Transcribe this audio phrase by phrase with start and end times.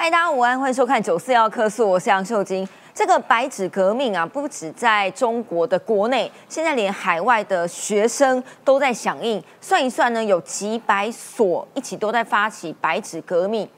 [0.00, 2.66] 嗨，大家午安，欢迎收看九四幺科诉，我是杨秀晶。
[2.94, 9.42] 这个白纸革命啊，不止在中国的国内，现在连海外的学生都在响应。
[9.60, 13.68] 算一算呢，有几百所一起都在发起白纸革命。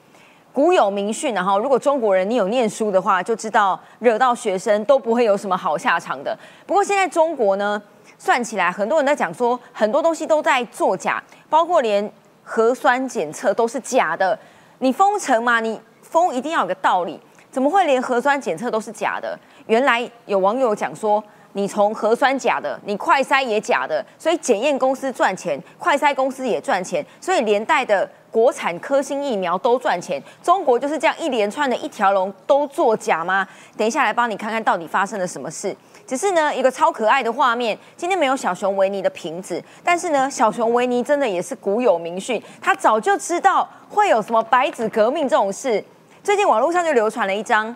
[0.52, 6.38] 古有名训，然后如果中国人你有念书的话，就知道惹到学生都不会有什么好下场的。
[6.66, 7.82] 不过现在中国呢，
[8.18, 12.12] 算起来很多人在讲说，很多东西都在作假，包括连
[12.44, 14.38] 核酸检测都是假的。
[14.82, 15.78] 你封城嘛，你
[16.10, 17.18] 封一定要有个道理，
[17.50, 19.38] 怎么会连核酸检测都是假的？
[19.66, 28.10] 原来有网友讲说，你从核酸假的，你快筛也假的，所以检验公司赚钱，快筛公司也赚钱，所以连带的。
[28.30, 33.44] 国产科兴疫苗都赚钱，中国就是这样一连串的一条龙都作假吗？
[33.76, 35.76] 等一下来帮你看看到底发生了什么事。
[36.06, 45.84] 只是呢，一个超可爱的画面，今天没有小熊维尼的瓶子，但是呢，小熊维尼真的也是古有名训，他早就知道会有什么白纸革命这种事。
[46.22, 47.74] 最近网络上就流传了一张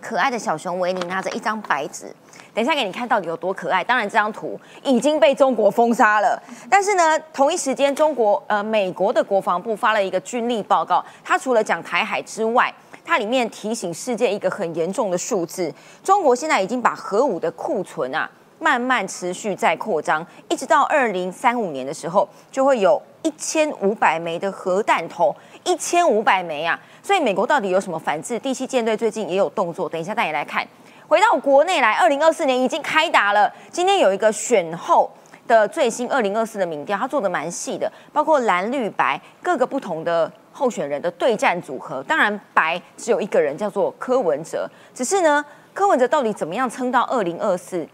[0.00, 2.12] 可爱的小熊维尼拿着一张白纸。
[2.52, 3.84] 等一下给你看到底有多可爱。
[3.84, 6.42] 当然，这张图已经被中国封杀了。
[6.68, 11.04] 但是呢，同一时间，中国呃，美国的国防部发了一个军力报告。
[11.22, 15.72] 它除了讲台海之外，它里面提醒世界一个很严重的数字：
[16.02, 18.28] 中国现在已经把核武的库存啊，
[18.58, 26.80] 慢慢持续在扩张，一直到二零三五年的时候，就会有一千五百枚的核弹头，一千五百枚啊！
[27.02, 28.38] 所以美国到底有什么反制？
[28.38, 29.88] 第七舰队最近也有动作。
[29.88, 30.66] 等一下带你来看。
[31.08, 33.52] 回到国内来，二零二四年已经开打了。
[33.70, 35.10] 今天有一个选后
[35.48, 42.00] 的最新二零二四的民调，他做的蛮细的，包括蓝绿白各个不同的候选人的对战组合。
[42.04, 47.84] 当然，白只有一个人叫做柯文哲，只是呢，柯文哲到底怎么样撑到二零二四？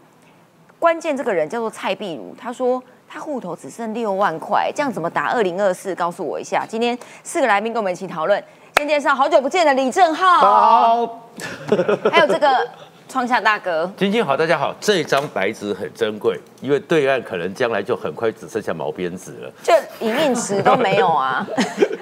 [0.77, 5.95] 关键这个人叫做蔡碧如，他说他户头只剩六万块，这样怎么打二零二四？
[5.95, 6.63] 告诉我一下。
[6.69, 8.43] 今天四个来宾跟我们一起讨论。
[8.77, 11.19] 先介绍好久不见的李正浩，好，
[12.11, 12.47] 还有这个。
[13.09, 14.75] 创下大哥，晶晶好，大家好。
[14.81, 19.73] 这张白纸很珍贵，因为对岸可能将来就很快只剩下毛边纸了，就
[20.05, 21.47] 一面纸都没有啊。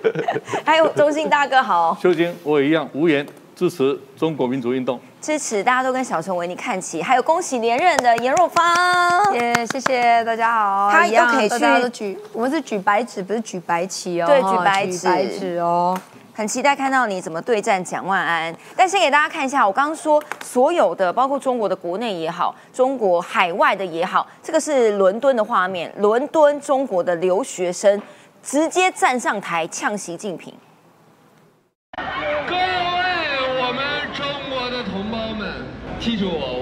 [0.66, 3.24] 还有中信大哥好，秀晶我也一样，无言
[3.56, 7.04] 支持中国民族运动，支持大家都跟小熊维尼看齐。
[7.04, 10.90] 还有恭喜连任的严若芳，耶，谢谢大家好。
[10.92, 14.26] 他又可以去举，我们是举白纸，不是举白旗哦。
[14.26, 14.88] 对，举白
[15.28, 15.96] 纸哦。
[16.38, 28.02] 很期待看到你怎么对战蒋万安，但先给大家看一下，我刚刚说所有的，包括中国的国内也好，中国海外的也好，这个是伦敦的画面，伦敦中国的留学生
[28.44, 30.54] 直接站上台呛习近平。
[32.46, 32.62] 各位
[33.62, 35.64] 我们中国的同胞们，
[36.02, 36.55] 记住我，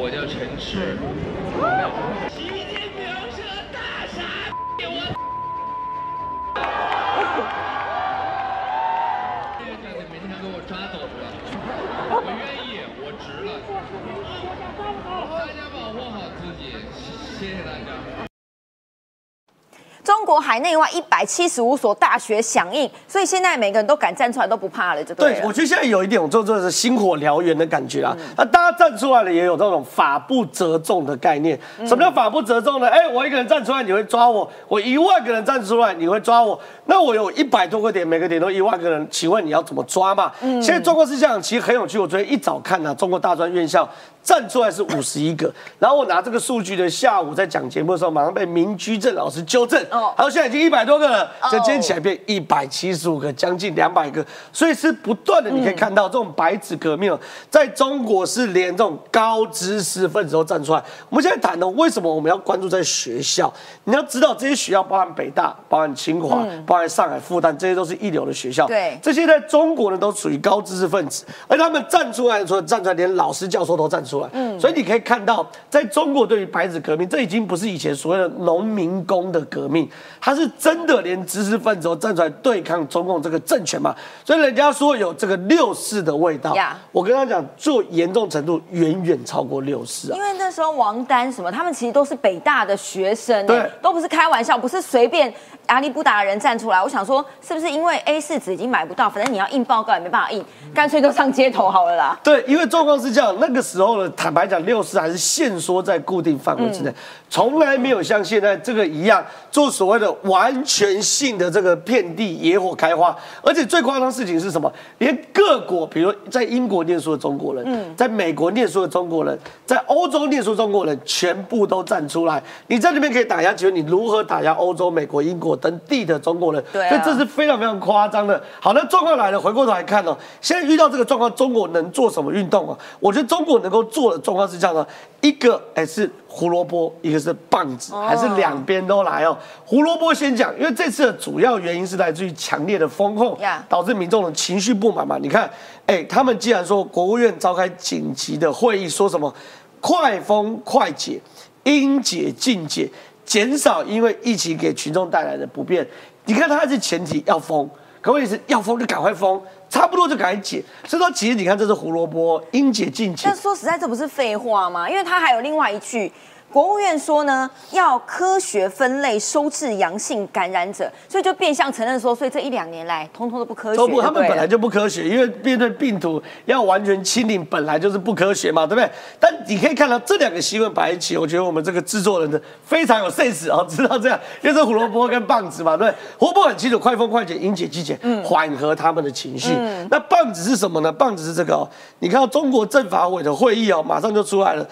[20.03, 25.35] 中国海内外一百七十五所大学响应，所以现在每个人都敢站出来，都不怕了，就对。
[25.35, 28.15] 对，我觉得现在有一点，我做做是星火燎原的感觉啊。
[28.35, 31.57] 那大家站出来了，也有这种法不责众的概念。
[31.85, 32.89] 什么叫法不责众呢？
[32.89, 36.59] 哎，我一个人站出来，你会抓我；我一万个人站出来，你会抓我。
[36.85, 40.31] 那我有一百多个点，每个点都一万个人，请问你要怎么抓嘛？
[40.41, 41.97] 现在中国是这样，其实很有趣。
[41.97, 43.89] 我昨天一早看啊，中国大专院校。
[44.23, 57.15] 站出来是五十一个，然后我拿这个数据的下午在讲节目的时候，马上被民居正老师纠正，哦，还有现在已经一百多个了，这今天起来变一百七十五个，将近两百个，所以是不断的，你可以看到这种白纸革命，
[57.49, 60.81] 在中国是连这种高知识分子都站出来。
[61.09, 63.53] 我们现在谈的为什么我们要关注在学校？
[63.83, 68.65] 你要知道这些学校包含北大、包含清华、包含上海复旦，这些都是一流的学校。
[68.67, 74.12] 对，这些在中国呢都属于高知识分子，而他们站出来的时候，站出来连老师教授都站出来。
[74.13, 79.89] 出来，嗯，所以你可以看到，在中国对于白纸革命，这已经不是以前所谓的农民工的革命，
[80.21, 83.95] 他是真的连知识分子都站出来对抗中共这个政权嘛。
[84.23, 86.55] 所以人家说有这个六四的味道，
[86.91, 90.15] 我跟他讲，做严重程度远远超过六四啊。
[90.15, 95.33] 因为那时候王丹什么，他们其实都是北大的学生，对，都不是开玩笑，不是随便
[95.65, 96.81] 阿里不达的人站出来。
[96.83, 100.43] 我想说，是不是因为 A 四纸已经买不到，反正你要印报告也没办法印，
[100.73, 102.19] 干脆都上街头好了啦。
[102.23, 104.02] 对，因为状况是这样，那个时候。
[104.09, 106.93] 坦白讲，六四还是限缩在固定范围之内，
[107.29, 114.71] 从来没有像现在这个一样做所谓的完全性的这个遍地野火开花，而且最夸张的事情是什么？
[114.99, 122.41] 连各国，比如在英国念书的中国人，嗯在美国念书的中国人，在欧洲念书的中国人，全部都站出来。
[122.67, 126.63] 你在那边可以打压，请问你如何打压欧洲、美国、英国等地的中国人？
[126.71, 128.41] 对啊所以这是非常非常夸张的。
[128.59, 132.77] 好，那状况来了，回过头来看哦，现在遇到这个状况，中国能做什么运动啊？
[132.99, 134.85] 我觉得中国能够做的状况是这样的：
[135.21, 139.37] 一个哎是胡萝卜，一个是棒子，还是两边都来哦。
[139.63, 143.37] 胡萝卜先讲，因为这次的主要原因是来自于强烈的风控
[143.69, 145.17] 导致民众的情绪不满嘛。
[145.21, 145.47] 你看，
[145.85, 149.31] 哎，他们既然说国务院召开紧急的会议，说什么
[149.79, 151.21] 快封快解、
[151.63, 152.89] 应解尽解，
[153.23, 155.87] 减少因为疫情给群众带来的不便。
[156.25, 157.69] 你看，它还是前提要封，
[158.01, 159.41] 可问题是要封就赶快封，
[159.73, 160.63] 差不多就赶紧解。
[160.87, 163.35] 所以说，其实你看，这是胡萝卜，应解尽解但。
[163.35, 164.87] 说实在，这不是废话吗？
[164.87, 166.11] 因为他还有另外一句。
[166.53, 173.75] 国务院说呢，要科学分类收治阳性感染者，所以就变相承认说，所以这一两年来，通通都不科学。
[173.77, 178.87] 都不，他们本来就不科学，因为面对病毒要完全清零，本来就是不科学嘛，对不对？
[179.19, 185.97] 但你可以看到这两个新闻摆一起，我觉得我们这个制作人的非常有 sense 哦，知道这样，因为这胡萝卜跟棒子嘛，对不对？
[186.19, 189.55] 胡萝卜很清楚，快封快解，应解即解，缓和他们的情绪。
[189.89, 190.91] 那棒子是什么呢？
[190.91, 191.67] 棒子是这个哦，
[191.97, 194.63] 你看到中国政法委的会议哦，马上就出来了。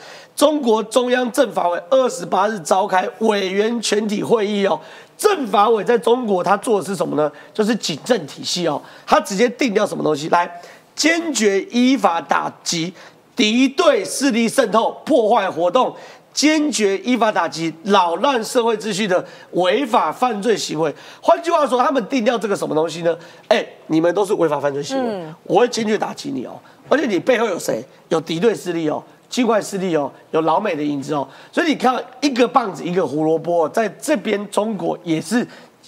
[0.41, 4.81] 中国中央政法委二十八日召开委员全体会议哦，
[5.15, 7.31] 政法委在中国他做的是什么呢？
[7.53, 10.51] 就是警政体系哦，他直接定掉什么东西来，
[10.95, 12.91] 坚决依法打击
[13.35, 15.95] 敌对势力渗透、破坏活动。
[16.33, 20.91] 坚决依法打击扰乱社会秩序的违法犯罪行为。
[21.21, 23.15] 换句话说，他们定掉这个什么东西呢？
[23.49, 26.57] 哎，你们都是违法犯罪行为，我会坚决打击你哦。
[26.89, 27.85] 而且你背后有谁？
[28.09, 29.03] 有敌对势力哦。
[29.31, 35.47] 境外势力哦，有老美的影子哦，所以你看一个棒子一个胡萝卜，在这边中国也是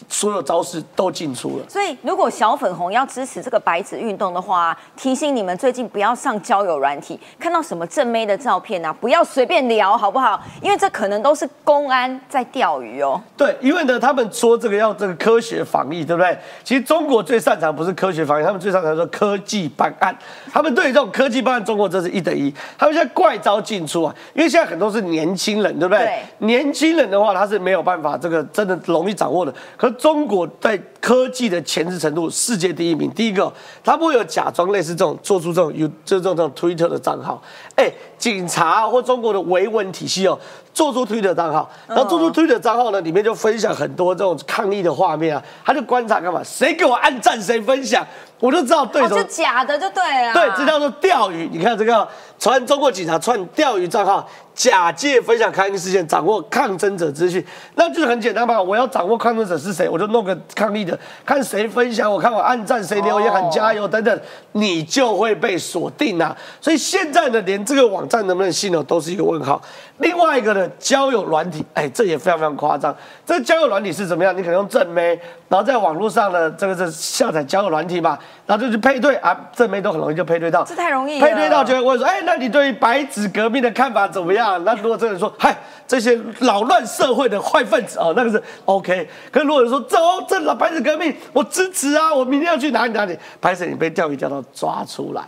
[0.10, 1.66] 所有招式都进出了。
[1.70, 10.42] 所以，如果小粉红要支持这个白纸运动的话，提醒你们最近不要上交友软体，看到什么正妹的照片啊，不要随便聊，好不好？
[10.62, 13.22] 因为这可能都是公安在钓鱼哦。
[13.38, 16.38] 对，因为呢，他们说这个要这个科学防疫，对不对？
[16.64, 20.16] 其实中国最擅长不是科学防疫，他们最擅长说科技办案。
[20.52, 22.54] 他们对于这种科技办案，中国这是一等一。
[22.78, 26.06] 他们现在怪招进出啊，因为现在很多是年轻人，对不对？
[26.06, 29.54] 对年轻人的话，他是没有办法这个真的容易掌握的。
[29.84, 33.12] 可是中国在科技的前置程度世界第一名。
[33.12, 33.52] 第一个，
[33.84, 37.44] 他不会有假装类似这种做出这种有就这种这种 Twitter 的账号。
[37.76, 40.40] 哎，警察或中国的维稳体系哦，
[40.74, 46.42] 做出 Twitter 账号，然后做出 Twitter 账号呢，里面就分享很多这种抗议的画面啊，他就观察干嘛？
[46.46, 48.08] 谁给我按赞，谁分享，
[48.44, 50.34] 我就知道对哦，手是假的就对了。
[50.34, 51.48] 对，这叫做钓鱼。
[51.50, 52.06] 你看这个
[52.38, 57.42] 传中国警察串钓鱼账号，假借分享抗议事件，掌握抗争者资讯，
[57.76, 58.62] 那就是很简单嘛。
[58.62, 64.20] 我要掌握抗争者是谁，我就弄个抗议的，看谁分享，我看我按赞，谁留言喊加油等等，
[64.52, 66.36] 你就会被锁定啊。
[66.60, 69.62] 所以现在呢，连这个网站能不能信哦，都是一个问号。
[70.00, 72.94] 另外一个呢，交友软体，哎，这也非常非常夸张。
[73.26, 74.36] 这个交友软体是怎么样？
[74.36, 75.18] 你可能用正妹，
[75.48, 78.18] 然后在网络上呢，这个是下载交友软体嘛，
[78.48, 80.64] 然后就去配对啊，正妹都很容易就配对到。
[80.64, 84.62] 这太容易配对到就会问说，哎，那你对于白纸革命的看法怎么样？
[84.64, 85.56] 那如果这个人说，嗨，
[85.88, 89.08] 这些扰乱社会的坏分子哦，那个是 OK。
[89.32, 89.98] 可是如果说走，
[90.28, 95.22] 这老白纸革命，我支持啊，我明天要去哪里哪里，白纸你被钓鱼钓到抓出来。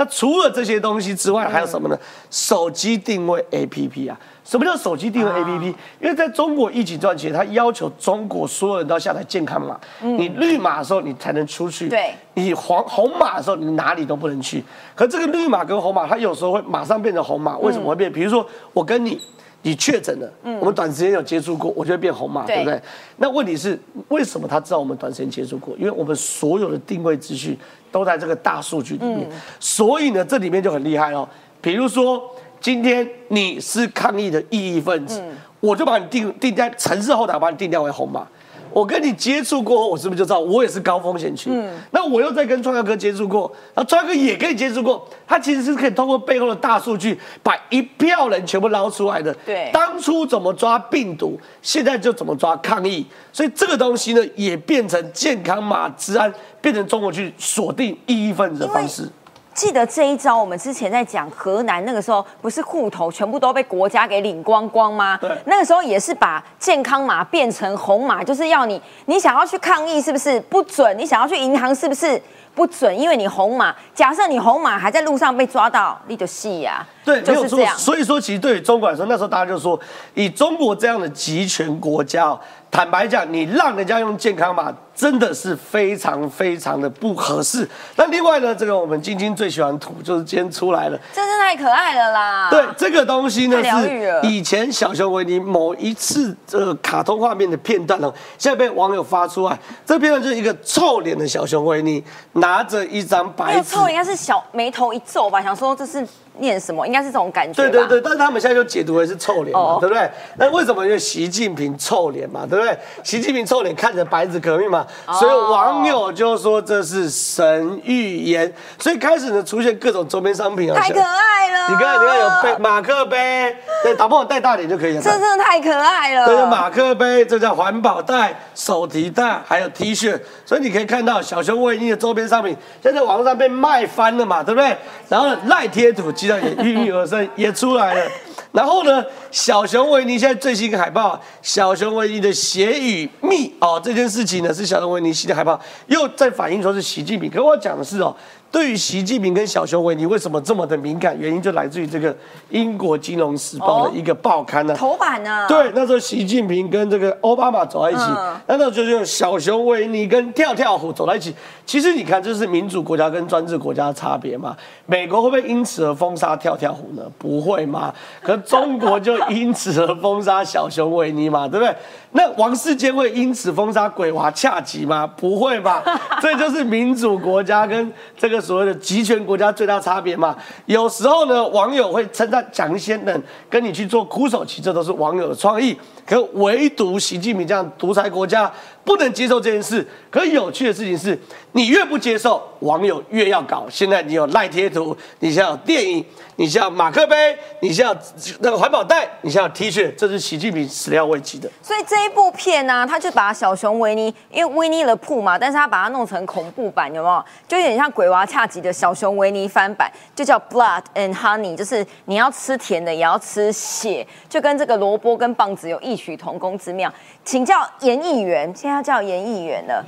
[0.00, 1.98] 那除了这些东西之外，还有什么呢？
[2.30, 4.18] 手机定位 APP 啊。
[4.42, 9.78] 什么叫手机定位 APP？、因为在中国疫情这段期间，它要求中国所有人都要下载健康码。
[10.00, 11.90] 你绿码的时候，你才能出去。
[11.90, 14.64] 对你黄红码的时候，你哪里都不能去。
[14.94, 17.58] 可这个绿码跟红码，它有时候会马上变成红码。
[17.58, 18.10] 为什么会变？
[18.10, 19.20] 比如说我跟你。
[19.62, 22.82] 你确诊了，我们短时间有接触过，我就会变红码，对对不对？
[23.18, 25.76] 那问题是，为什么他知道我们短时间接触过？
[25.76, 27.54] 因为我们所有的定位资讯
[27.90, 29.28] 都在这个大数据里面，
[29.58, 31.28] 所以呢，这里面就很厉害哦。
[31.60, 32.22] 比如说，
[32.60, 35.22] 今天你是抗议的异议分子，
[35.60, 38.26] 我就把你定定在城市后台，把你定调为红码。
[38.72, 41.50] 我跟你接触过后，我是不是就知道我也是高风险区？
[41.90, 49.34] 那我又在跟创耀哥接触过，然后创耀哥也跟你接触过，他其实是可以通过背后的大数据，把一票人全部捞出来的。
[49.44, 59.08] 对当初怎么抓病毒，现在就怎么抓抗疫，所以这个东西呢，也变成健康码治安，变成中国去锁定异议分子的方式。
[59.52, 65.18] 记得这一招，我们之前在讲河南那个时候，不是户头全部都被国家给领光光吗？
[65.20, 70.96] 对那个时候也是把健康码变成红码，就是要你，你想要去抗议是不是不准？
[70.98, 72.20] 你想要去银行是不是
[72.54, 72.96] 不准？
[72.98, 76.86] 因为你红码，假设你红码还在路上被抓到，你就戏呀。
[77.04, 77.62] 对，没有错就是这。
[77.62, 77.76] 样。
[77.76, 79.78] 所以说，其实对于中国来说，那时候大家就说，
[80.14, 82.40] 以中国这样的集权国家哦，
[82.70, 87.68] 坦白讲，你让人家用健康码，真的是非常非常的不合适。
[87.96, 90.98] 那另外呢，这个我们晶晶最喜欢涂，就是今天出来了。
[91.12, 92.48] 真是太可爱了啦！
[92.48, 99.58] 对，这个东西呢是以前小熊维尼某一次呃卡通画面的片段哦，现在被网友发出来。
[99.84, 102.02] 这片段就是一个臭脸的小熊维尼
[102.34, 106.06] 拿着一张白纸应该是小眉头一皱吧，想说这是
[106.40, 107.62] 念什么，应该是这种感觉。
[107.62, 110.10] 对对对，但是他们现在就解读为是臭脸嘛，哦对不对？
[110.36, 110.84] 那为什么？
[110.84, 112.76] 因为习近平臭脸嘛，对不对？
[113.04, 121.49] 习近平臭脸看着白纸革命嘛，哦所以网友就说这是神预言，所以开始呢出现各种周边商品啊，太可爱了。
[121.70, 125.02] 你看，你看有杯马克杯，对，打破我带大点就可以了。
[125.02, 126.26] 这真的太可爱了。
[126.26, 134.76] 这叫马克杯，这叫环保袋、手提袋，还有 T 恤，所以你可以看到小熊维尼的周边商品现在在网络上被卖翻了嘛，对不对？
[135.08, 138.10] 然后呢，赖贴图基本上也应运而生，也出来了。
[138.52, 147.30] 然后呢，小熊维尼现在最新海报，小熊维尼的血与蜜哦，这件事情呢是小熊维尼新的海报，又在反映说是习近平。
[147.30, 148.12] 可我讲的是哦，
[148.50, 152.14] 对于习近平跟小熊维尼为什么这么的敏感，原因就来自于这个
[152.48, 155.46] 英国金融时报的一个报刊呢、头版呢？
[155.48, 161.34] 对，那时候习近平跟这个奥巴马走在一起，嗯那时候就是用小熊维尼跟跳跳虎走在一起。
[161.64, 164.56] 其实你看，这是民主国家跟专制国家的差别嘛？
[164.86, 167.02] 美国会不会因此而封杀跳跳虎呢？
[167.16, 167.94] 不会嘛？
[168.20, 171.72] 可中国就因此而封杀小熊维尼嘛，对不对？
[172.12, 175.06] 那王世坚会因此封杀鬼娃恰吉吗？
[175.06, 175.82] 不会吧？
[176.20, 180.36] 这就是民主国家跟这个所谓的集权国家最大差别嘛。
[180.66, 185.78] 有时候呢，网友会称赞讲一些人跟你去做苦手棋，这都是网友的创意。
[186.04, 188.50] 可唯独习近平这样独裁国家
[188.84, 189.86] 不能接受这件事。
[190.10, 191.16] 可有趣的事情是，
[191.52, 193.66] 你越不接受，网友越要搞。
[193.70, 196.04] 现在你有赖贴图，你现在有电影，
[196.40, 197.94] 你像马克杯，你像
[198.38, 201.46] 那个环保袋，你像 T 恤，这是习近平始料未及的。
[201.62, 207.22] 所以这一部片呢、他就把小熊维尼，因为维尼了铺嘛，但是他把它弄成恐怖版，有没有？
[207.46, 216.90] 就有点像鬼娃恰吉的小熊维尼翻版，就叫 Blood and Honey，就是你要吃甜的，也要吃血，就跟这个萝卜跟棒子有异曲同工之妙。
[217.22, 219.84] 请教严议员，现在叫严议员了。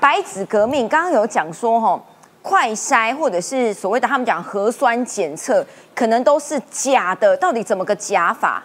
[0.00, 2.04] 白纸革命刚刚有讲说，吼，
[2.42, 8.62] 快筛或者是所谓的他们讲核酸检测，可能都是假的，到底怎么个假法？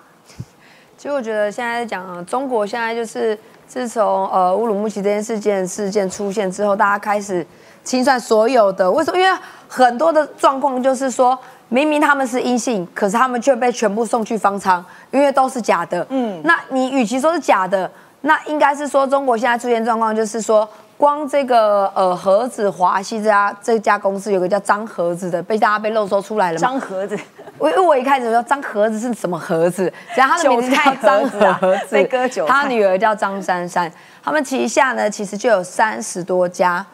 [0.98, 7.46] 其实我觉得现在讲啊，中国现在就是自从呃乌鲁木齐这件事件事件出现之后，大家开始
[7.84, 8.92] 清算所有的。
[8.92, 9.18] 为什么？
[9.18, 11.38] 因为很多的状况就是说，
[11.70, 16.06] 明明他们是阴性，可是他们却被全部送去方舱，因为都是假的。
[16.10, 17.90] 嗯，那你与其说是假的，
[18.22, 20.68] 那应该是说中国现在出现状况就是说。
[21.00, 26.60] 光这个呃盒子华西这家这家公司有个叫张盒子的，被大家被漏搜出来了嘛？
[26.60, 27.18] 张盒子。
[27.58, 33.90] 我因为我一开始说张盒子是什么盒子，然后他的名字叫张盒子 被割韭菜他女儿叫张珊珊，
[34.22, 36.86] 他们旗下呢其实就有三十多家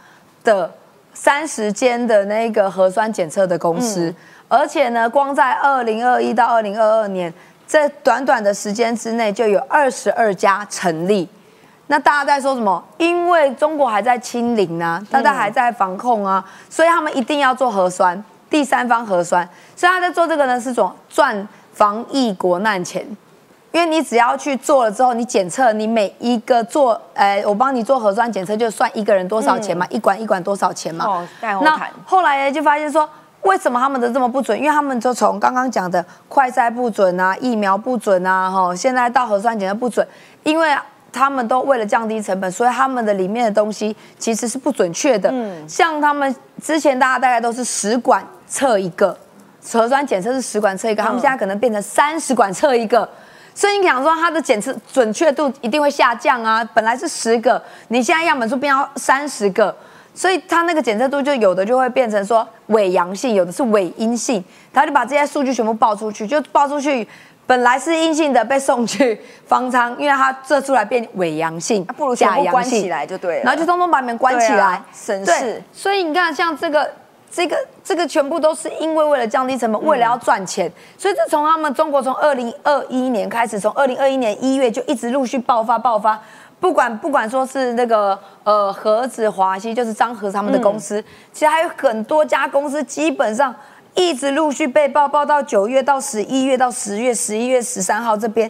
[0.43, 0.71] 的
[1.15, 4.13] 三十间的那个核酸检测的公司，
[4.47, 7.33] 而且呢，光在二零二一到二零二二年
[7.67, 11.27] 这短短的时间之内，就有二十二家成立。
[11.87, 12.83] 那大家在说什么？
[12.97, 19.47] 因为中国还在清零啊，大家还在防控啊，所以他们一定要做核酸，第三方核酸。
[19.75, 23.05] 所以他在做这个呢，是种赚防疫国难钱。
[23.71, 31.05] 因为你只要去做了之后，你检测，你每一个做，呃，我帮你做核酸检测，就算一个人多少钱嘛，一管一管多少钱嘛。
[31.05, 33.07] 哦那毯后来呢，就发现说，
[33.45, 34.57] 为什么他们的这么不准？
[34.57, 40.05] 因为他们就从刚刚讲的快筛不准啊，疫苗不准啊，哈，现在到核酸检测不准，
[40.43, 40.75] 因为
[41.13, 45.29] 他们都为了降低成本，所以他们的里面的东西其实是不准确的。
[45.31, 49.15] 嗯，像他们之前大家大概都是十管测一个，
[49.71, 53.07] 核酸检测是十管测一个，他们现在可能变成三十管测一个。
[53.53, 56.67] 所以你想说它的检测准确度一定会下降啊？
[56.73, 59.73] 本来是十个，你现在样本数变到三十个，
[60.15, 64.43] 所以它那个检测度就有的就会变成说伪阳性，有的是伪阴性，
[64.73, 67.07] 他就把这些数据全部报出去，就报出去，
[67.45, 76.89] 本来是阴性的被送去方舱，因为它测出来变伪阳性，啊不如全部关起来就对了然后就通通把你们关起来省对事所以你看，像这个。
[77.31, 86.17] 这个这个全部都是因为为了降低成本，为了要赚钱，所以这从他们中国从二零二一年开始，从二零二一年一月就一直陆续爆发爆发，
[86.65, 90.99] 不管不管说是那个呃盒子华西，就是张和他们的公司，
[91.31, 93.53] 其实还有很多家公司，基本上
[93.93, 98.49] 一直陆续被爆，爆到九月到十一月到十月十一月十三号这边，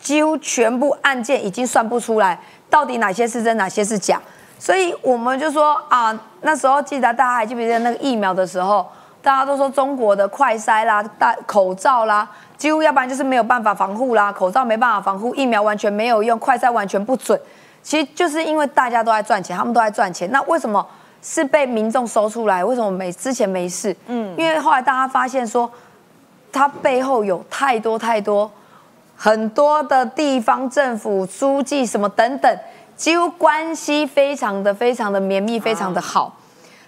[0.00, 2.40] 几乎全部案件已经算不出来，
[2.70, 4.18] 到底哪些是真，哪些是假。
[4.58, 8.88] 所以我们就说啊，那时候记得大家还记不记得那个疫苗的时候，
[9.20, 12.26] 大家都说中国的快筛啦、大口罩啦，
[12.60, 17.40] 几乎要不然就是没有办法防护啦，口罩没办法防护，疫苗完全没有用，快筛完全不准。
[17.82, 20.30] 其实就是因为大家都在赚钱，他们都在赚钱。
[20.30, 20.86] 那为什么
[21.22, 22.62] 是被民众搜出来？
[22.62, 23.96] 为什么没之前没事？
[24.08, 25.72] 嗯，因为后来大家发现说，
[26.52, 28.50] 它背后有太多太多
[29.16, 32.58] 很多的地方政府书记什么等等，
[32.94, 36.36] 几乎关系非常的非常的绵密，非常的好。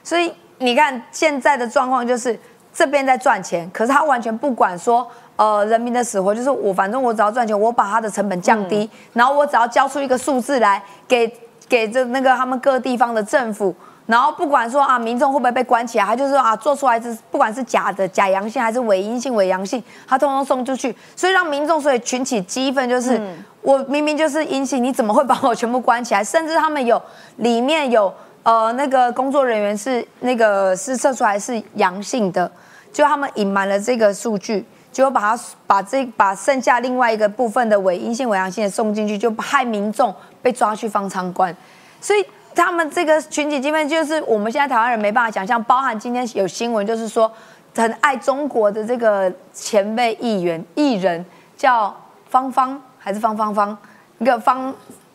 [0.04, 2.38] 所以你看现在的状况就是
[2.74, 11.32] 这边在赚钱，可是他完全不管说呃人民的死活，就是我反正我只要赚钱，我把它的成本降低，然后我只要交出一个数字来给
[11.68, 13.74] 给这那个他们各地方的政府。
[14.04, 23.18] 然后不管说啊，民众会不会被关起来，他就是说啊，做出来是不管是假的假阳性还是伪阴性伪阳性，他通通送出去，所以让民众所以群起激愤，就是、
[23.62, 26.22] 我明明就是阴性，你怎么会把我全部关起来？
[26.22, 27.00] 甚至他们有
[27.36, 28.12] 里面有
[28.42, 32.50] 呃那个工作人员是那个是测出来是阳性的，
[32.92, 34.66] 就他们隐瞒了这个数据。
[34.92, 41.52] 结果把它把这把剩下另外一个部分的伪阴性伪阳性的送进去，就害民众被抓去方仓关，
[42.00, 42.24] 所以。
[42.54, 45.64] 他们这个群体基本，就是我们现在台湾人没办法想象。
[45.64, 47.32] 包含今天有新闻，就是说
[47.74, 51.24] 很爱中国的这个前辈议员艺人
[51.56, 51.96] 叫
[52.28, 53.74] 芳芳还是方芳芳，
[54.18, 54.70] 一个方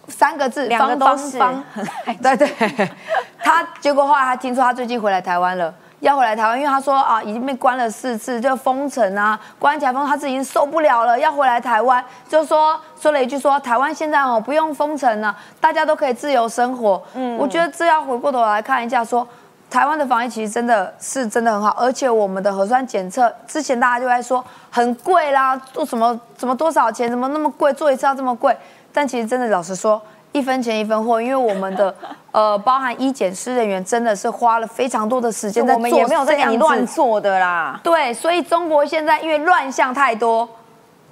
[0.07, 1.85] 三个字，两个方都是方方
[2.23, 2.89] 对对，
[3.37, 5.71] 他结果后来他听说他最近回来台湾了。
[5.99, 17.01] 要回来台湾，因为他说啊，已经被关了四次，就封城啊，关起来封，他自己已经受不了了，要回来台湾，就说说了一句说，台湾现在哦不用封城了，大家都可以自由生活。
[17.15, 19.27] 嗯，我觉得这要回过头来看一下，说
[19.71, 28.55] 台湾的防疫其实真的是真的很好，而且我们的核酸检测之前大家就在说很贵啦，做什么怎么多少钱，怎么那么贵，做一次要这么贵，
[28.93, 29.99] 但其实真的老实说。
[30.31, 31.93] 一分钱一分货，因为我们的
[32.31, 37.79] 呃，包含医检师人员真的是花了非常多的时间在做我们也没有在给你乱做的啦。
[37.83, 40.47] 对，所以中国现在因为乱象太多，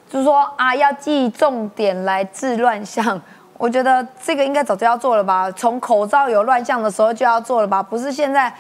[0.10, 3.20] 就是说啊，要记重点来治乱象。
[3.58, 8.54] 我觉得这个应该早就要做了吧，从口罩有乱象的时候就要做了吧，不是现在。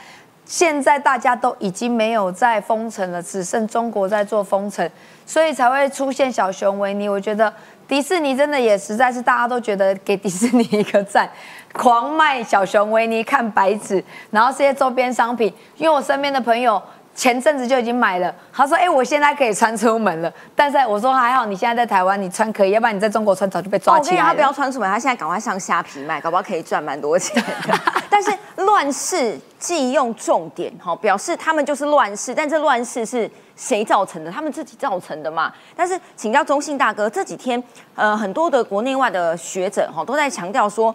[0.48, 4.88] 现在大家都已经没有在封城了，只剩中国在做封城，
[5.26, 7.10] 所以才会出现小熊维尼。
[7.10, 7.52] 我觉得
[7.88, 11.30] 迪士尼真的也实在是大家都觉得给迪士尼一个赞，
[11.74, 16.82] 狂卖小熊维尼看白纸，然后这些周边商品，因为我身边的朋友。
[17.16, 24.36] 前阵子就已经买了，他说：“哎、我现在可以穿出门了。”但是我说还好，你现在在台湾，你穿可以，要不然你在中国穿早就被抓哦我跟你，他起来了。
[24.36, 27.80] 不要穿出门，他现在赶快上虾皮卖，搞不好可以赚蛮多钱的。
[28.12, 34.30] 但是乱世忌用重点，哈，表示他们就是乱世，但这乱世是谁造成的？
[34.30, 35.54] 他们自己造成的嘛。
[35.74, 37.62] 但是请教中信大哥，这几天
[37.96, 40.94] 呃很多的国内外的学者哈都在强调说，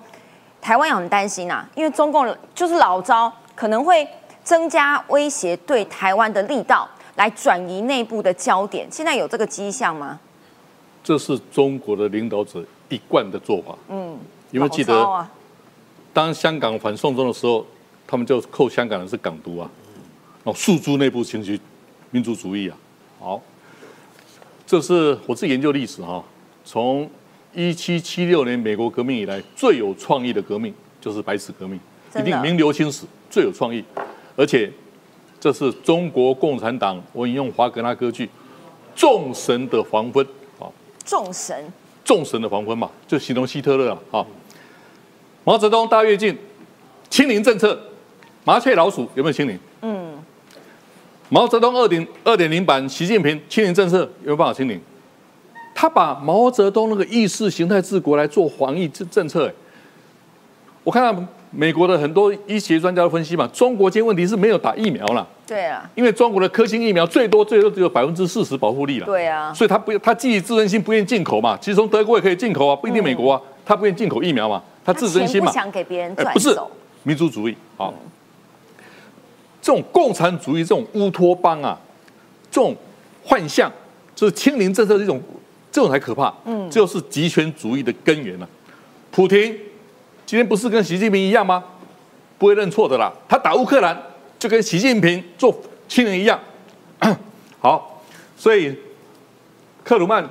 [0.61, 4.07] 台湾也很担心啊，因为中共就是老招，可能会
[4.43, 8.87] 增加威胁对台湾的力道，来转移内部的焦点。
[8.91, 10.19] 现在有这个迹象吗？
[11.03, 13.75] 这是中国的领导者一贯的做法。
[13.89, 14.19] 嗯，
[14.51, 15.27] 有没有记得？
[16.13, 17.65] 当香港反送中的时候，
[18.07, 19.71] 他们就扣香港人是港独啊，
[20.45, 21.59] 哦，诉诸内部情绪
[22.11, 22.77] 民族主义啊。
[23.21, 23.41] 好，
[24.67, 26.23] 这是我自己研究历史哈、
[26.65, 27.09] 从
[27.55, 31.79] 一七七六年美国革命以来，最有创意的革命就是白纸革命，
[32.17, 33.85] 一定名留青史，最有创意，
[34.41, 34.73] 而且
[35.39, 38.25] 这是中国共产党，我引用华格纳歌剧
[38.97, 40.25] 《众神的黄昏》
[40.59, 40.65] 啊。
[41.05, 41.71] 众神
[42.03, 44.27] 众神的黄昏嘛，就形容希特勒啊啊。
[45.45, 46.35] 毛泽东大跃进，
[47.11, 47.79] 清零政策，
[48.43, 49.59] 麻雀老鼠有没有清零？
[49.83, 50.15] 嗯。
[51.29, 54.81] 毛泽东二点二点零版，习近平清零政策有没有办法清零？
[55.75, 59.53] 他把毛泽东那个意识形态治国来做防疫政政策，哎，
[60.83, 69.07] 我看到美国的很多医学专家的分析嘛，中国今天问题是没有打疫苗了，对啊，因为中国的科兴疫苗最多最多只有百分之四十保护力了。
[69.07, 71.59] 对啊，所以他不，他基于自尊心不愿意进口嘛。
[71.61, 75.65] 其实从德国也可以进口啊，不一定美国啊，他不愿意进口疫苗嘛，他自尊心嘛钱不。
[75.65, 76.57] 想给别人哎不是，
[77.03, 77.93] 民族主义啊，
[79.61, 81.77] 这种共产主义这种乌托邦啊，
[82.49, 82.77] 这种
[83.25, 83.71] 幻象，
[84.15, 85.21] 就是清零政策这种，
[85.73, 86.33] 这种才可怕。
[86.45, 88.49] 嗯，这就是极权主义的根源了、
[89.11, 89.53] 普京
[90.31, 91.65] 今天不是跟习近平一样吗？
[92.39, 94.01] 不会认错的啦，他打乌克兰
[94.39, 95.53] 就跟习近平做
[95.89, 96.39] 亲人一样。
[97.59, 98.01] 好，
[98.37, 98.79] 所以
[99.83, 100.25] 克鲁曼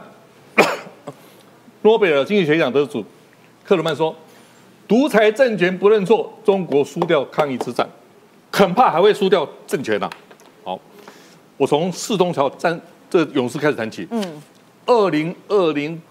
[1.83, 3.03] 诺贝尔经济学奖得主
[3.65, 4.15] 克鲁曼说，
[4.87, 7.85] 独裁政权不认错，中国输掉抗疫之战，
[8.49, 10.09] 恐怕还会输掉政权呐、
[10.63, 10.79] 好，
[11.57, 14.07] 我从四通桥战这勇士开始谈起。
[14.11, 14.41] 嗯，
[14.85, 16.01] 二零二零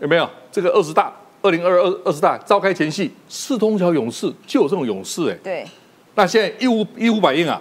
[0.00, 1.12] 有没有这个二十大？
[1.42, 5.66] 二零二二二十大召开前夕，四通桥勇士就有这种勇士哎、对，
[6.14, 7.60] 那现在一无一无百应啊！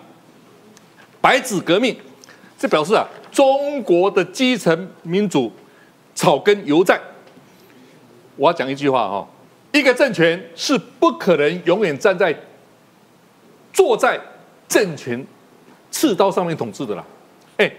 [1.22, 1.96] 白纸革命，
[2.58, 5.52] 这表示啊，中国的基层民主
[6.14, 7.00] 草根犹在。
[8.36, 9.28] 我要讲一句话哈、
[9.72, 12.34] 一个政权是不可能永远站在
[13.72, 14.20] 坐在
[14.68, 15.26] 政权
[15.92, 17.06] 刺刀上面统治的啦。
[17.58, 17.72] 哎，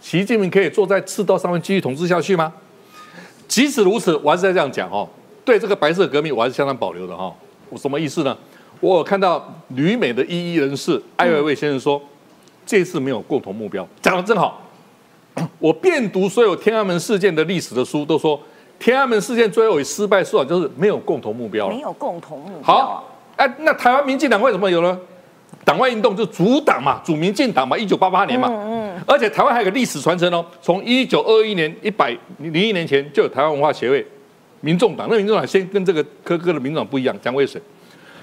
[0.00, 2.52] 习近平可以坐在刺刀上面继续统治下去吗？
[3.46, 5.08] 即使如此，我还是在这样讲哦。
[5.44, 7.32] 对这个白色革命，我还是相当保留的哈、
[7.68, 8.36] 我什么意思呢？
[8.80, 12.00] 我有看到旅美的异议人士艾维卫先生说，
[12.66, 14.60] 这次没有共同目标，讲的真好。
[15.58, 18.38] 我遍读所有天安门事件的历史的书，都说
[18.78, 21.80] 天安门事件最后以失败收场，就是没有共同目标了没。
[21.80, 22.84] 有共同目标啊。
[22.86, 24.98] 好，哎，那台湾民进党为什么有呢？
[25.64, 34.06] 党外运动就主党嘛，主民进党嘛，一九八八年嘛，嗯，而且台湾还有个历史传承哦，从一九二一年一百零一年前就有台湾文化协会、
[34.64, 37.60] 民众党，那民众党先跟这个科科的民众党不一样，蒋渭水，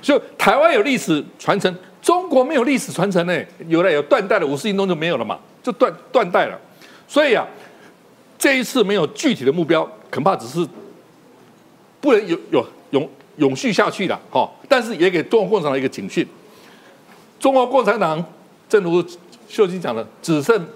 [0.01, 6.59] 所以台湾有历史传承，中国没有历史传承呢，有了有断代了，五四运动就没有了嘛，就断断代了，
[7.07, 7.45] 所以啊，
[8.39, 10.67] 这一次没有具体的目标，恐怕只是
[11.99, 16.27] 不能有有永永续下去的哈、但是也给中国共产党一个警讯。
[17.39, 18.23] 中国共产党
[18.67, 19.03] 正如
[19.47, 20.67] 秀晶讲的，只剩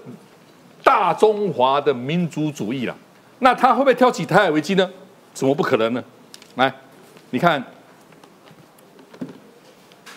[0.84, 2.96] 大中华的民族主义了。
[3.40, 4.88] 那他会不会挑起台海危机呢？
[5.36, 6.02] 怎么不可能呢？
[6.54, 6.72] 来，
[7.28, 7.62] 你看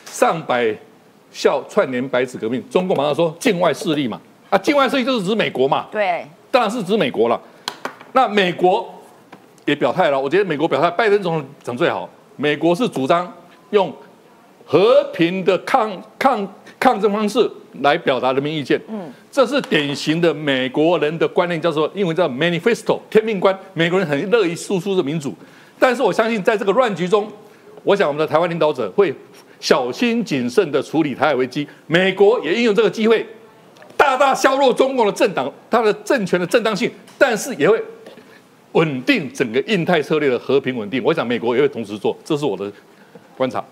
[0.05, 0.73] 上百
[1.29, 4.17] 校串联白纸革命，中共马上说境外势力嘛，
[4.49, 7.37] 啊，境外势力就是指美国嘛，对，当然是指美国了。
[8.13, 8.89] 那美国
[9.65, 13.29] 也表态了，我觉得美国表态，拜登总统讲最好，美国是主张
[13.71, 13.93] 用
[14.65, 16.47] 和平的抗抗
[16.79, 17.49] 抗争方式
[17.81, 18.79] 来表达人民意见。
[18.87, 23.57] 嗯，这是典型的美国人的观念，叫做英文叫 manifesto 天命观。
[23.73, 25.35] 美国人很乐意诉诸着民主，
[25.77, 27.29] 但是我相信在这个乱局中，
[27.83, 29.13] 我想我们的台湾领导者会
[29.59, 31.67] 小心谨慎的处理台海危机。
[31.85, 33.25] 美国也应用这个机会，
[33.97, 37.81] 大大削弱中共的政党它的政权的正当性，但是也会
[38.71, 41.03] 稳定整个印太策略的和平稳定。
[41.03, 42.71] 我想美国也会同时做，这是我的
[43.35, 43.63] 观察。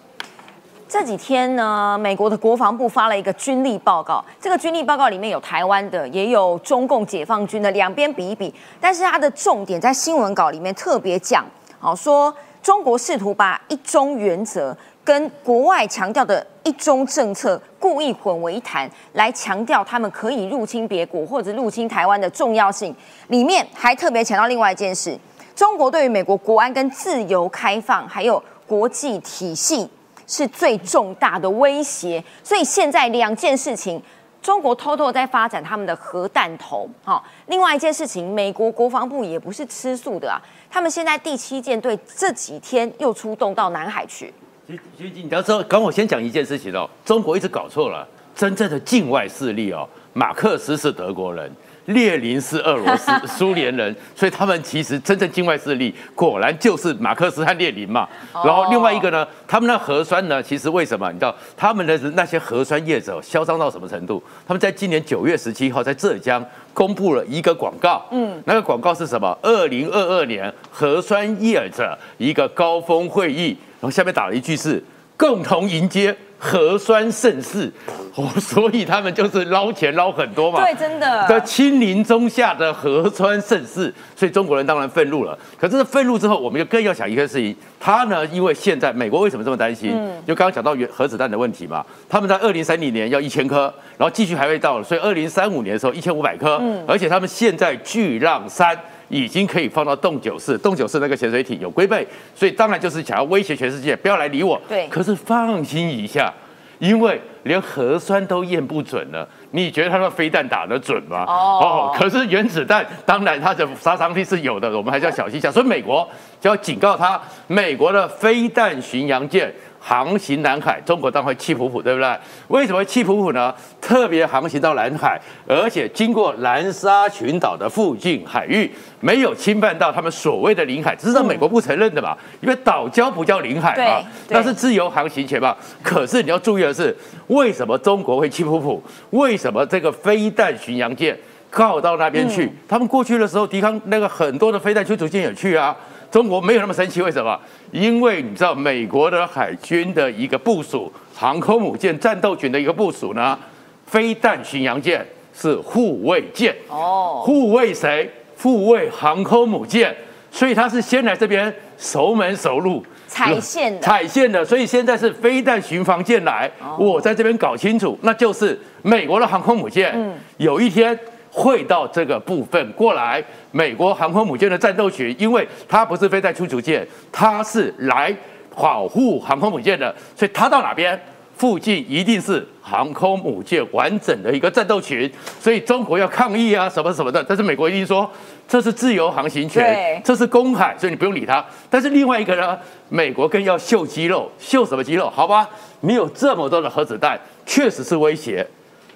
[0.89, 8.54] 这几天呢，美国的国防部发了一个军力报告，这个军力报告里面有台湾的，也有中共解放军的，两边比一比。
[8.80, 11.45] 但是它的重点在新闻稿里面特别讲，
[11.78, 22.95] 好说中国试图把一中原则跟国外强调的一中政策故意混为一谈，来强调他们可以入侵别国或者入侵台湾的重要性。
[23.28, 25.19] 里面还特别强调另外一件事：
[25.54, 29.89] 中国对于美国国安跟自由开放，还有国际体系。
[30.27, 33.99] 是最重大的威胁，所以现在两件事情，
[34.41, 36.87] 中国偷偷在发展他们的核弹头。
[37.03, 40.37] 好、另外一件事情，美国国防部也不是吃素的啊，
[40.69, 44.33] 他们现在第七舰队这几天又出动到南海去。
[44.67, 51.49] 其实，其实你要知道，刚我先讲一件事情哦，中国一直搞错了，真正的境外势力哦，马克思是德国人，
[51.88, 58.08] 列宁是俄罗斯 苏联人，所以他们其实真正境外势力果然就是马克思和列宁嘛。
[58.45, 64.21] 然后另外一个呢，他们的核酸呢，其实为什么你知道他们的那些核酸业者嚣张到什么程度？
[64.47, 69.38] 他们在今年九月十七号在浙江公布了一个广告，嗯，那个广告是什么？
[69.41, 74.84] 二零二二年核酸业者一个高峰会议，然后下面打了一句是
[75.15, 76.15] 共同迎接。
[76.39, 77.71] 核酸盛世，
[78.15, 80.63] 哦，所以他们就是捞钱捞很多嘛。
[80.63, 81.28] 对，真的。
[81.28, 85.38] 的亲临中下的核酸盛世，所以中国人当然愤怒了。
[85.60, 89.91] 可是愤怒之后，我们就更要想一个事情，他呢，因为现在美国为什么这么担心？
[90.28, 98.78] 就刚刚讲到原核子弹的问题嘛，他们在二零三零年要一千颗，然后继续还会到，所以二零三五年的时候一千五百颗，而且他们现在巨浪三。
[99.09, 104.59] 已经可以放到洞九四，洞九四那个潜水艇有龟背，所以当然就是想要威胁全世界，不要来理我。
[104.67, 106.33] 对可是放心一下，
[106.79, 111.23] 因为连核酸都验不准了，你觉得他的飞弹打得准吗？
[111.27, 115.51] 哦可是原子弹当然它的杀伤力是有的，我们还是要小心一下。
[115.51, 116.07] 所以美国
[116.41, 119.53] 就要警告他，美国的飞弹巡洋舰。
[119.88, 122.19] 航行南海，中国当然会气噗噗，对不对？
[122.50, 123.56] 为什么会气噗噗呢？
[123.80, 128.69] 特别航行到南海，而且经过南沙群岛的附近海域，
[129.00, 132.17] 没有侵犯到他们所谓的领海，只是让美国不承认的嘛？
[132.41, 135.56] 因为岛礁不叫领海嘛那是自由航行权嘛。
[135.82, 136.93] 可是你要注意的是，
[137.28, 138.78] 为什么中国会气噗噗？
[139.12, 141.17] 为什么这个飞弹巡洋舰
[141.50, 142.52] 靠到那边去？
[142.67, 145.73] 他们过去的时候，抵抗那个很多的飞弹驱逐舰也去啊。
[146.09, 147.37] 中国没有那么神奇，为什么？
[147.71, 153.37] 因为你知道美国的海军的一个部署，航空母舰战斗群的一个部署呢，
[153.85, 158.09] 飞弹巡洋舰是护卫舰，哦，护卫谁？
[158.41, 159.95] 护卫航空母舰，
[160.31, 163.79] 所以他是先来这边守门守路，踩线的。
[163.81, 169.93] 踩线的，所以现在是飞弹巡防舰来，我在这边搞清楚，那就是美国的航空母舰，
[170.37, 170.97] 有一天
[171.38, 173.23] 会到这个部分过来。
[173.52, 178.12] 美国航空母舰的战斗群，因为它不是飞在驱逐舰，它是来
[178.56, 181.00] 保护航空母舰的，所以它到哪边？
[181.38, 185.08] 附近一定是航空母舰完整的一个战斗群，
[185.39, 188.10] 所以中国要抗议啊什么什么的，但是美国一定说
[188.47, 191.45] 这是自由航行权，这是公海，所以你不用理它。
[191.69, 192.58] 但是另外一个呢，
[192.89, 195.08] 美国更要秀肌肉，秀什么肌肉？
[195.12, 195.47] 好吧，
[195.82, 198.43] 你有这么多的核子弹，确实是威胁，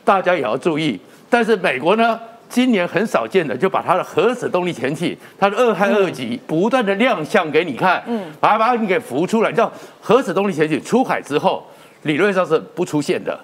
[0.04, 1.00] 大家也要注意。
[1.30, 2.20] 但是美国呢，
[2.52, 9.50] 今年很少见的就把它的核子动力潜艇，它的二害二级不断的亮相给你看，嗯，把它把你给浮出来。
[9.50, 11.66] 你知道核子动力潜艇出海之后，
[12.02, 13.40] 理论上是不出现的，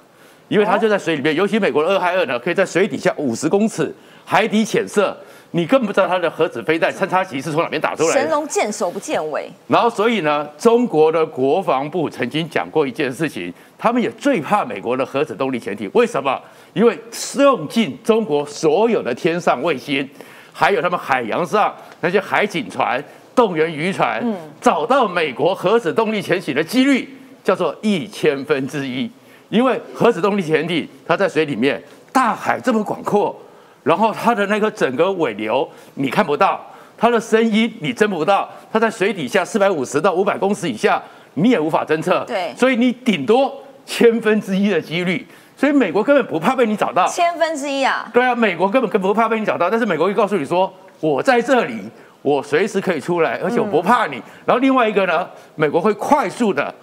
[0.50, 5.16] 因为它就在水里面，尤其美国的二害二呢，可以在水底下五十公尺海底潜射，
[5.52, 8.22] 你根本不知道它的核子飞弹三叉戟是从哪边打出来的。
[8.22, 15.90] 神龙见首不见尾，然后，所以呢，中国的国防部曾经讲过一件事情，他们也最怕美国的核子动力潜艇。
[15.94, 16.40] 为什么？
[16.74, 16.98] 因为
[17.38, 20.08] 用尽中国所有的天上卫星，
[20.52, 24.24] 还有他们海洋上那些海警船、动员渔船，
[24.62, 27.10] 找到美国核子动力潜艇的几率
[27.44, 29.10] 叫做一千分之一。
[29.50, 31.82] 因为核子动力潜艇它在水里面，
[32.12, 33.36] 大海这么广阔，
[33.88, 36.60] 然后它的那个整个尾流你看不到，
[36.98, 41.02] 它的声音你侦不到，它在水底下四百五十到五百公尺以下
[41.36, 48.12] 你也无法侦测，对所以你顶多千分之一的几率，所以美国根本不怕被你找到，千分之一啊！
[48.14, 51.80] 对啊，美国根本根本不怕被你找到，但是美国会告诉你说我在这里，
[52.22, 54.22] 我随时可以出来，而且我不怕你。
[54.46, 56.74] 然后另外一个呢，美国会快速的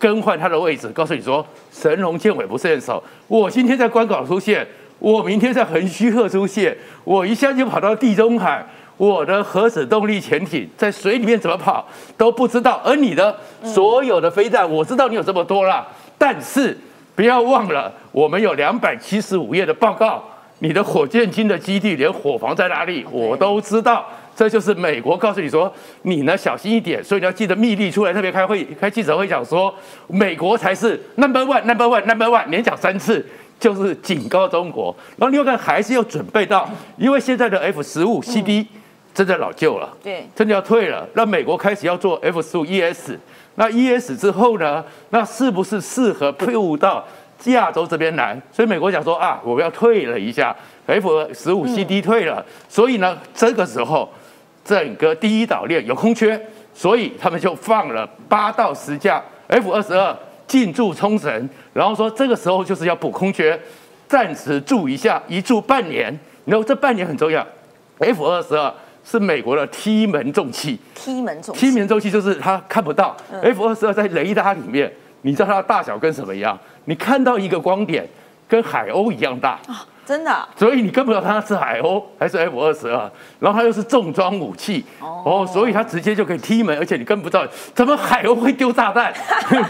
[0.00, 4.66] 更换它的位置，告诉你说神龙见尾不是手，我今天在关岛出现，
[5.00, 8.64] 我明天在横须贺出现，我一下就跑到地中海。
[8.96, 13.34] 我的核子动力潜艇在水里面怎么跑都不知道，而你的
[13.64, 15.86] 所有的飞弹，我知道你有这么多啦，
[16.18, 16.76] 但是
[17.14, 20.22] 不要忘了，我们有两百七十五页的报告，
[20.58, 24.04] 你的火箭军的基地连火房在哪里我都知道。
[24.36, 25.70] 这就是美国告诉你说，
[26.02, 29.74] 你呢小心一点，所以你要记得密令出来特别开会开记者会讲说，
[30.06, 33.24] 美国才是 number one number one number one，连讲三次。
[33.60, 38.66] 就是警告中国，然后另外一个还是要准备到，因为现在的 F 十五 CD
[39.12, 41.06] 真的老旧了，对真的要退了。
[41.12, 43.16] 那美国开始要做 F 十五 ES，
[43.56, 47.04] 那 ES 之后呢，那是不是适合配伍到
[47.44, 48.40] 亚洲这边来？
[48.50, 54.08] 所以美国讲说啊，我们要退了一下，F 十五 CD 退了，所以呢，这个时候
[54.64, 56.40] 整个第一岛链有空缺，
[56.72, 60.16] 所以他们就放了八到十架 F 二十二
[60.50, 63.56] 进驻冲绳，然后说这个时候就是要补空缺，
[64.08, 66.12] 暂时驻一下，一驻半年。
[66.44, 67.46] 然后这半年很重要
[67.98, 73.16] ，F 二十二是美国的梯门重器，梯门重梯门重器就是它看不到。
[73.40, 76.58] F 二十二在雷达里面，你知道它的大小跟什么一样？
[76.86, 78.04] 你看到一个光点
[78.48, 79.60] 跟海鸥一样大，
[80.10, 89.14] 真的啊所以你根本不知道它是海鸥还是 F 二十二，然后它又是重装武器哦所以它直接就可以踢门，而且你根本不知道怎么海鸥会丢炸弹，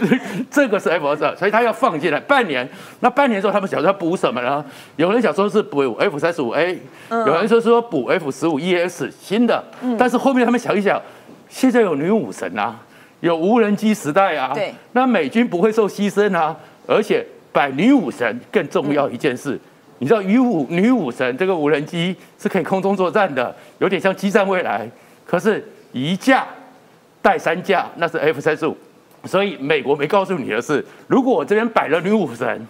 [0.50, 2.66] 这个是 F 二十二，所以它要放进来半年。
[3.00, 4.64] 那半年之后，他们想说要补什么呢？
[4.96, 9.62] 有人想说是补 F 三十五 A，有人说说补 F 十五 ES 新的，
[9.98, 10.98] 但是后面他们想一想，
[11.50, 12.76] 现在有女武神啊，
[13.20, 19.60] 有无人机时代啊，对，那美军不会受牺牲啊，而且摆女武神更重要一件事。
[20.00, 24.88] 你知道女武女武神这个无人机是可以空中作战的，有点像激战未来。
[25.26, 26.46] 可是一架
[27.20, 28.76] 带三架，那是 F 三十五。
[29.24, 32.66] 所以美国没告诉你的是，如果我这边摆了女武神，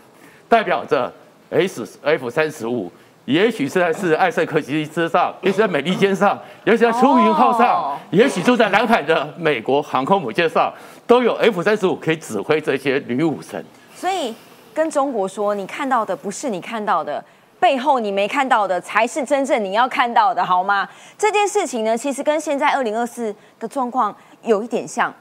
[0.48, 1.12] 代表着
[1.50, 2.90] S F 三十五，
[3.26, 10.74] 也许是在是艾塞克基之上，也许在美利坚上，也许在出云号上哦，也许就在南海的美国航空母舰上，
[11.06, 13.64] 都有 F 三十五可以指挥这些女武神。
[13.94, 14.34] 所以
[14.80, 17.22] 跟中国说，你看到的不是你看到的，
[17.58, 20.88] 背后你没看到的才是真正你要看到的，好吗？
[21.18, 25.12] 这件事情呢，其实跟现在二零二四的状况有一点像。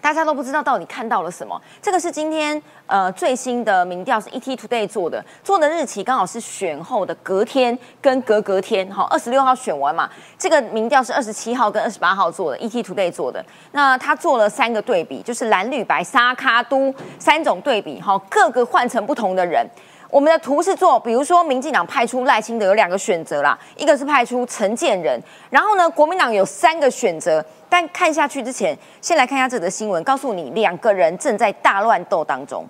[0.00, 1.60] 大家都不知道到底看到了什么。
[1.82, 10.08] 这个是今天呃最新的民调，是 ET Today 做的，做的日期刚好是选后的隔天跟隔隔天，哈，二十六号选完嘛。
[10.38, 13.44] 这个民调是二十七号跟二十八号做的，ET Today 做的。
[13.72, 19.66] 那他做了三个对比，就是蓝绿白沙卡都三种对比，哈，各个换成不同的人。
[20.10, 25.20] 我们的图是做，比如说民进党派出赖清德有两个选择啦，一个是派出陈建仁，
[25.50, 27.44] 然后呢，国民党有三个选择。
[27.68, 32.66] 但看下去之前，先来看一下这则新闻，告诉你两个人正在大乱斗当中。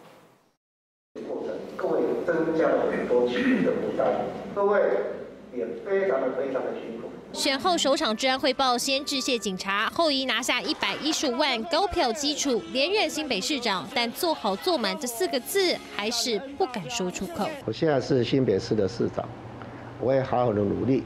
[1.14, 4.07] 过程，各位增加了很多新的负担，
[4.55, 4.79] 各位
[5.55, 7.00] 也非常的非常的辛苦。
[7.33, 13.88] 选后首场治安汇报，先致谢警察，后移拿下一百一十五万高票基础，连任新北市长。
[13.95, 17.49] 但做好做满这四个字，还是不敢说出口。
[17.64, 19.27] 我现在是新北市的市长，
[20.01, 21.05] 我会好好的努力，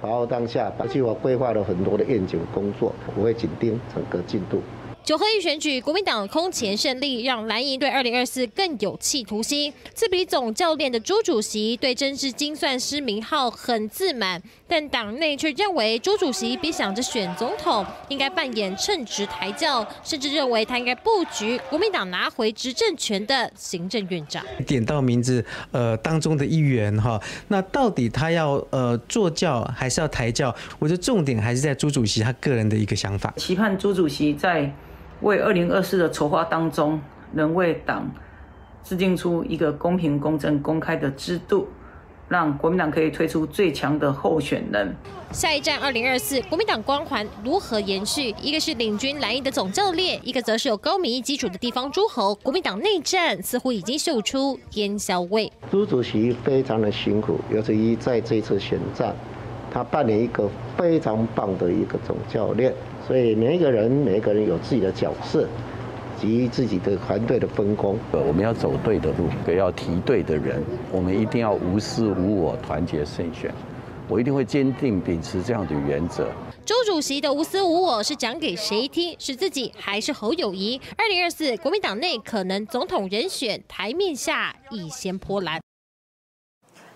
[0.00, 4.62] 把握当下，而且我规划了很多的愿景工作，我会紧盯整个进度。
[5.04, 9.72] 九合一选举，国民党空前胜利，让蓝营对二零二四更有企图心。
[9.92, 24.44] 自比总教练的朱主席对政治精算师名号很自满，但党内却认为朱主席别想着选总统，应该扮演称职抬轿，甚至认为他应该布局国民党拿回执政权的行政院长。
[24.68, 30.54] 点到名字，呃，当中的一员哈，那到底他要呃坐轿还是要抬轿？
[30.78, 33.34] 我觉得重点还是在朱主席他个人的一个想法。
[33.36, 34.72] 期盼朱主席在。
[35.22, 37.00] 为二零二四的筹划当中，
[37.32, 38.10] 能为党
[38.82, 41.68] 制定出一个公平、公正、公开的制度，
[42.28, 44.94] 让国民党可以推出最强的候选人。
[45.30, 48.34] 下一站二零二四，国民党光环如何延续？
[48.42, 52.34] 一个是领军蓝营的总教练，一个则是有高民意基础的地方诸侯。
[52.42, 55.50] 国民党内战似乎已经嗅出烟硝味。
[55.70, 59.14] 朱主席非常的辛苦，尤其于在这次选战，
[59.70, 62.74] 他扮演一个非常棒的一个总教练。
[63.06, 65.48] 所以每一个人，每一个人有自己的角色
[66.20, 67.98] 及自己的团队的分工。
[68.12, 70.62] 我们要走对的路，要提对的人。
[70.90, 73.52] 我们一定要无私无我，团结胜选。
[74.08, 76.28] 我一定会坚定秉持这样的原则。
[76.64, 79.16] 周主席的无私无我是讲给谁听？
[79.18, 80.80] 是自己还是侯友谊？
[80.96, 85.60] 二零二四国民党内可能总统人选台面下一掀波澜。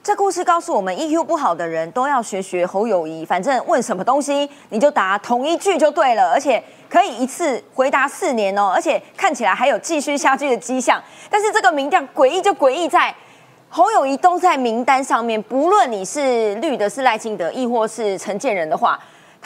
[0.07, 11.03] 这故事告诉我们，EQ 不好的人都要学学侯友谊，反正问什么东西你就答同一句就对了，而且可以一次回答四年哦，而且看起来还有继续下去的迹象。
[11.29, 13.13] 但是这个民调诡异就诡异在
[13.69, 18.97] 侯友谊都在名单上面，不论你是绿的、是赖清德，亦或是陈建仁的话。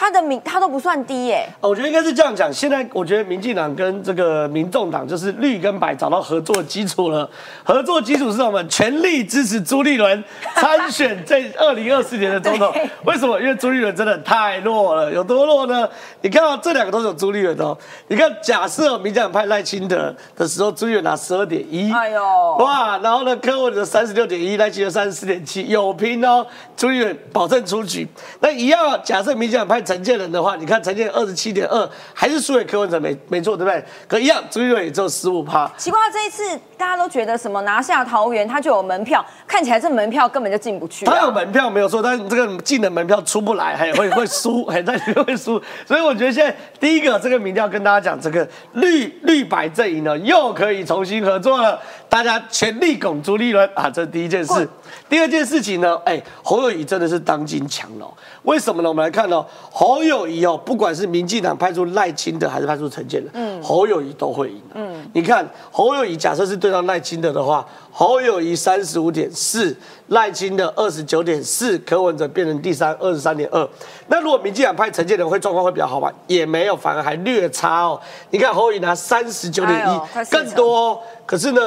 [0.00, 2.50] 他的名他都不算低耶，我觉得应该是这样讲。
[2.50, 7.28] 现在我觉得民进党跟这个民众党就是绿跟白找到合作基础了。
[7.62, 12.72] 合作基础是我们全力支持朱立伦参选这二零二四年的总统。
[13.04, 13.38] 为什么？
[13.38, 15.86] 因为朱立伦真的太弱了，有多弱呢？
[16.22, 17.76] 你看到这两个都是有朱立伦的。
[18.08, 22.96] 你看，假设民进党派赖清德的时候，朱立伦拿十二点一，哎呦，哇！
[23.02, 26.46] 然后呢，柯文哲三十六点一，赖清德三十四点七，有拼哦。
[26.74, 28.08] 朱立伦保证出局。
[28.40, 29.78] 那一样，假设民进党派。
[29.90, 33.84] 陈建仁的话，你看陈建二十七点二，还是输给柯文哲，没没错，对不对？
[34.06, 35.68] 可一样，朱立伦也只有十五趴。
[35.76, 41.04] 奇怪，这一次大家都觉得什么拿下桃园，他就有门票，看起来这门票根本就进不去。
[41.04, 45.60] 他有门票没有错，但是这个进的门票出不来，还会 会输，还在会输。
[45.84, 54.68] 所以我觉得现在第一个这个民调跟大家讲，这个绿绿白阵营呢又可以重新合作了，大家全力拱朱立伦啊，这是第一件事。
[55.10, 58.08] 第二件事情呢，哎，侯友谊真的是当今强了。
[58.44, 58.88] 为什么呢？
[58.88, 64.62] 我们来看哦，侯友谊哦，不管是民进党派出赖清德还是派出陈建仁，嗯，侯友谊都会赢。
[64.74, 73.68] 嗯，你看侯友谊假设是对上赖清德的话，侯友谊三十五点四，赖清德二十九点四，柯文哲变成第三二十三点二。
[74.06, 76.08] 那如果民进党派陈建仁会状况会比较好吗？
[76.28, 78.00] 也没有，反而还略差哦。
[78.30, 81.00] 你看侯友谊拿三十九点一，更多哦。
[81.26, 81.60] 可是呢？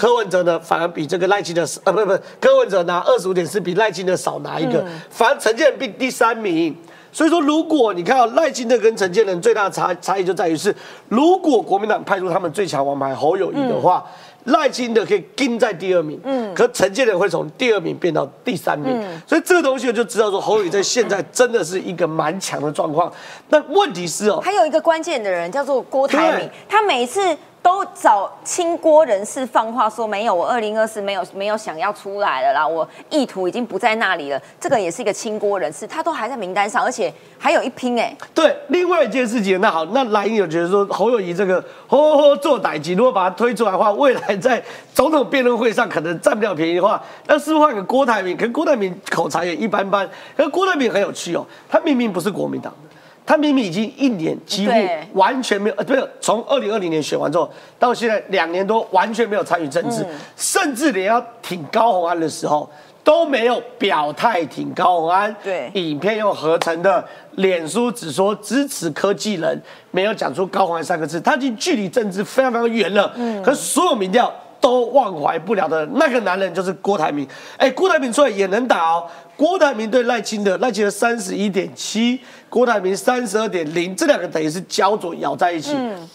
[0.00, 6.74] 柯文哲呢，反而比这个赖清德呃，不不，柯文哲拿二十五点四，比赖清德少拿一个，反而陈建仁并第三名。
[7.12, 10.74] 所以说，如果你看到赖清德跟陈建仁最大的差差异就在于是，
[11.10, 14.02] 如果国民党派出他们最强王牌侯友谊的话，
[14.44, 19.06] 赖清德可以跟在第二名，嗯，可陈建仁会从第二名变到第三名。
[19.26, 23.12] 所以这个东西我就知道说，侯友谊在现在真的是一个蛮强的状况。
[23.50, 27.36] 那问题是哦，还有一个关键的人叫做郭台铭，他每次。
[27.62, 34.40] 都找清郭人士放话说没有，我二零二四没有没有想要出来了啦，我意图已经不在那里了。
[34.58, 38.16] 这个也是一个清郭人士，他都还在名单上，而且还有一拼哎。
[38.34, 44.62] 对，另外一件事情，那好，那蓝营有觉得说侯友谊这个吼吼做歹机，如果把他推出来的话，未来在
[44.94, 48.36] 总统辩论会上可能占不了便宜的话，那是不是换个郭台铭？
[48.36, 52.89] 可郭台铭口才也一般般，可郭台铭很有趣哦，他明明不是国民党的。
[53.30, 54.72] 他明明已经一年几乎
[55.12, 60.04] 完全没有，呃，不是从二零二零年选完之后到现在两年多完全没有参与政治，
[60.36, 62.68] 甚至连要挺高红安的时候
[63.04, 65.32] 都没有表态挺高红安。
[65.44, 67.04] 对，影片用合成的，
[67.36, 69.62] 脸书只说支持科技人，
[69.92, 73.12] 没有讲出高红安三个字，他已经距离政治非常非常远了。
[73.14, 77.24] 嗯，可是所有民调都忘怀不了的那个男人就是郭台铭。
[77.56, 79.06] 哎，郭台铭出来也能打哦。
[79.36, 85.74] 郭台铭对赖清德，赖清德三十一点七，郭台铭三十二点零，这两个等于是焦灼咬在一起。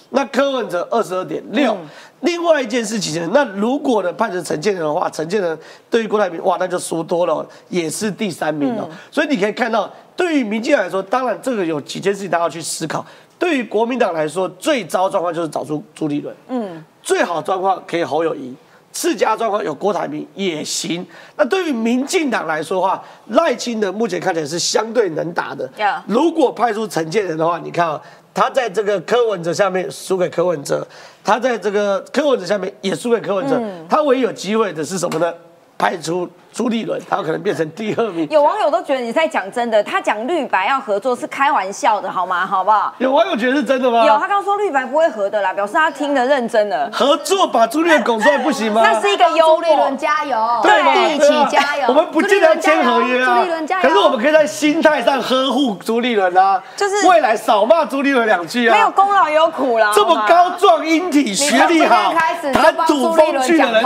[0.09, 1.75] 那柯文哲二十二点六。
[2.21, 5.57] 另外一件事情呢，那如果呢判成陈建仁的话，陈建仁
[5.89, 8.89] 对于郭台铭哇，那就输多了，也是第三名哦。
[9.11, 13.05] 所以你可以看到，对于民进党来说，当然这个有几件事情大家要去思考。
[13.37, 18.55] 对于国民党来说，最糟状况就是找出朱立伦，嗯，最好状况可以侯友谊，
[18.95, 21.05] 次佳状况有郭台铭也行。
[21.35, 25.69] 那对于民进党来说的话，赖清德目前看起来是相对能打的。
[26.07, 28.01] 如果派出陈建仁的话，你看啊，
[28.33, 30.87] 他在这个柯文哲下面输给柯文哲，
[31.25, 35.33] 他在这个柯文哲下面也输给柯文哲，他唯一有机会的是什么呢？
[35.77, 38.25] 派出朱立伦，他可能变成第二名。
[38.29, 42.45] 有网友都觉得你在讲真的，他讲绿白要合作是开玩笑的，好吗？
[42.45, 42.93] 好不好？
[42.97, 44.05] 有网友觉得是真的吗？
[44.05, 46.89] 有，他刚说绿白不会合的啦，表示他听得认真的。
[46.93, 48.81] 合作把朱立伦拱出来不行吗？
[48.83, 49.55] 那是一个优。
[49.55, 51.85] 朱立伦加油，对，一起加油。
[51.89, 53.89] 我们不见得签合约啊，朱立伦加油。
[53.89, 58.73] 可是我们可以在心态上呵护朱立伦啊，就是未来少骂朱立伦两句啊。
[58.73, 59.93] 没有功劳也有苦劳。
[59.93, 62.13] 这么高壮、英体、学历好、
[62.53, 63.83] 谈吐风趣的人，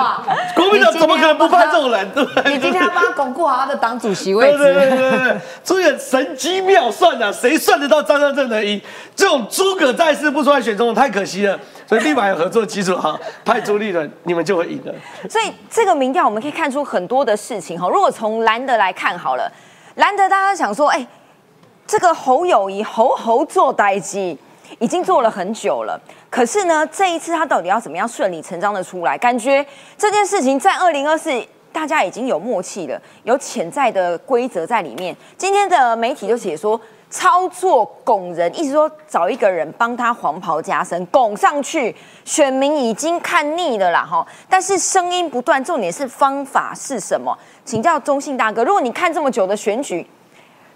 [0.55, 2.09] 国民党怎么可能不怕这种人？
[2.11, 2.59] 对不对？
[2.59, 4.57] 今天要帮他巩固好他的党主席位置。
[4.57, 8.81] 对对对对，朱立神机妙算啊，谁算得到张善政能赢？
[9.15, 11.59] 这种诸葛在世不出来选总统太可惜了。
[11.87, 14.93] 所以立马有合作基础哈，派朱立伦，你们就会赢了。
[15.27, 17.89] 所以这个民调我们可以看出很多的事情哈。
[17.89, 19.51] 如果从蓝德来看好了，
[19.95, 21.07] 蓝德大家想说，哎，
[21.87, 24.37] 这个侯友谊侯侯做代机
[24.77, 25.99] 已经做了很久了，
[26.29, 29.17] 可是呢，这一次他到底要怎么样顺理成章的出来？
[29.17, 29.65] 感觉
[29.97, 31.43] 这件事情在二零二四。
[31.71, 35.15] 大家已经有默契了，有潜在的规则在里面。
[35.37, 41.95] 今天的媒体就写说，操作拱人，意思说找一个人帮他黄袍加身，拱上去，
[42.25, 44.25] 选民已经看腻了啦哈。
[44.49, 47.37] 但是声音不断，重点是方法是什么？
[47.65, 50.05] 请教中信大哥，如果你看这么久的选举。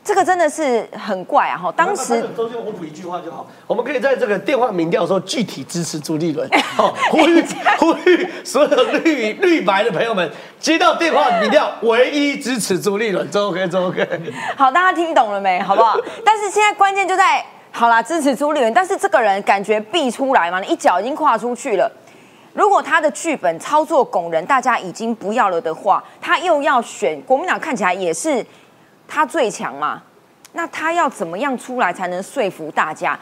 [0.03, 1.57] 这个真的是很怪啊！
[1.57, 6.45] 哈，当时中间我补一句话就好，我们可以在这个电话民调的时候具体支持朱立伦，
[6.75, 7.41] 好呼吁
[7.79, 10.29] 呼吁所有绿绿白的朋友们
[10.59, 14.05] 接到电话民调，唯一支持朱立伦，周 OK 周 OK。
[14.57, 15.57] 好，大家听懂了没？
[15.61, 15.97] 好不好？
[16.25, 17.41] 但是现在关键就在，
[17.71, 21.89] 好啦，支持朱立伦，但是这个人感觉必出来嘛，你一脚已经跨出去了。
[22.51, 28.45] 如果他的剧本操作拱人，大家已经不要了的话，他又要选国民党，看起来也是。
[29.13, 30.01] 他最强嘛？
[30.53, 33.17] 那他要怎么样出来才能说服大家？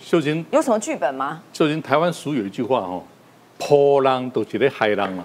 [0.00, 1.42] 秀琴有什么剧本吗？
[1.52, 3.02] 秀琴，台湾俗有一句话哦，
[3.58, 5.24] 破浪都是咧海浪嘛。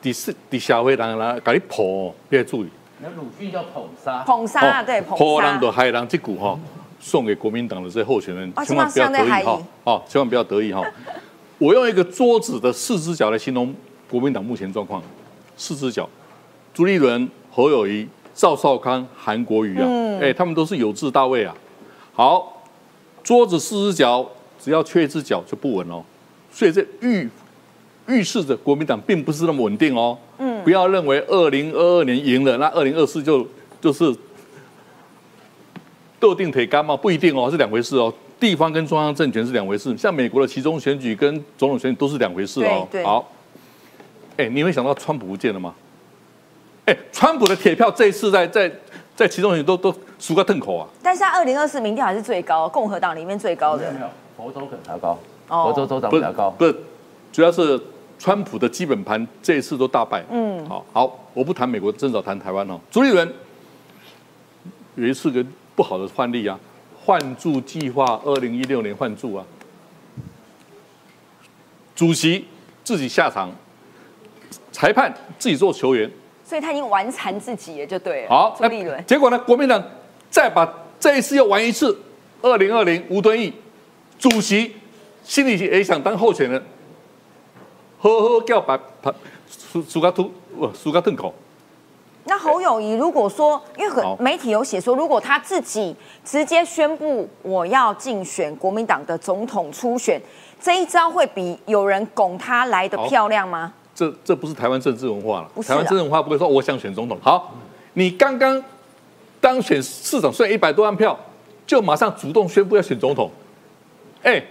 [0.00, 2.70] 第四、第下回人啦，搞你破，要注意。
[3.00, 4.22] 那鲁迅叫捧杀。
[4.24, 6.58] 捧杀对，破浪都海浪这股哈，
[6.98, 9.62] 送给国民党的这些候选人，千万不要得意哈。
[9.84, 10.82] 哦，千万不要得意哈。
[11.58, 13.74] 我用一个桌子的四只脚来形容
[14.08, 15.02] 国民党目前状况。
[15.58, 16.08] 四只脚，
[16.72, 18.08] 朱立伦、侯友谊。
[18.40, 19.86] 赵少康、韩国瑜啊，
[20.18, 21.54] 哎，他们都是有志大位啊。
[22.14, 22.62] 好，
[23.22, 24.26] 桌子四只脚，
[24.58, 26.02] 只要缺一只脚就不稳哦。
[26.50, 27.28] 所以这预
[28.08, 30.16] 预示着国民党并不是那么稳定哦。
[30.38, 33.46] 嗯，不要认为二零二二年赢了，那二零二四就
[33.78, 34.10] 就是
[36.18, 36.96] 斗定腿干嘛？
[36.96, 38.10] 不一定哦，是两回事哦。
[38.40, 42.88] 地方跟中央政权是两回事，像美国的其中选举跟总统选举都是两回事哦。
[43.04, 43.30] 好，
[44.38, 45.74] 哎，你会想到川普不见了吗？
[47.12, 48.70] 川普的铁票这一次在在
[49.14, 50.88] 在其中也都都输个痛口啊！
[51.02, 53.92] 但是他二零二四民调还是最高，共和党里面最高的。
[53.92, 54.06] 没有，
[54.36, 56.50] 佛州可能高，佛州州长比较高。
[56.50, 56.74] 不是，
[57.30, 57.78] 主要是
[58.18, 60.24] 川普的基本盘这一次都大败。
[60.30, 62.80] 嗯，好，好，我不谈美国，正早谈台湾哦。
[62.90, 63.30] 朱立伦
[64.94, 65.44] 有一次个
[65.76, 66.58] 不好的范例啊，
[67.04, 69.44] 换注计划，二零一六年换注啊，
[71.94, 72.46] 主席
[72.82, 73.50] 自己下场，
[74.72, 76.10] 裁判自己做球员。
[76.50, 78.28] 所以他已经玩残自己了，就对了。
[78.28, 79.06] 好，朱立伦。
[79.06, 79.38] 结果呢？
[79.38, 79.80] 国民党
[80.28, 81.96] 再把这一次又玩一次。
[82.42, 83.54] 二零二零吴敦义
[84.18, 84.74] 主席
[85.22, 86.60] 心里也想当候选人，
[88.00, 89.14] 呵呵叫把把
[89.46, 90.28] 苏苏嘎突
[90.74, 91.32] 苏嘎吞口。
[92.24, 95.94] 那侯友谊如果说，因为很媒体有写说，如果他自己
[96.24, 100.20] 直接宣布我要竞选国民党的总统初选，
[100.60, 103.72] 这一招会比有人拱他来的漂亮吗？
[104.00, 105.62] 这这不是台湾政治文化了。
[105.62, 107.18] 台湾政治文化不会说我想选总统。
[107.20, 107.54] 好，
[107.92, 108.62] 你刚刚
[109.42, 111.18] 当选市长，虽然一百多万票，
[111.66, 113.30] 就马上主动宣布要选总统。
[114.22, 114.42] 哎，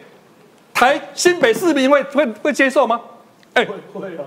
[0.72, 3.02] 台新北市民会会会接受吗？
[3.56, 4.26] 哎，会哦。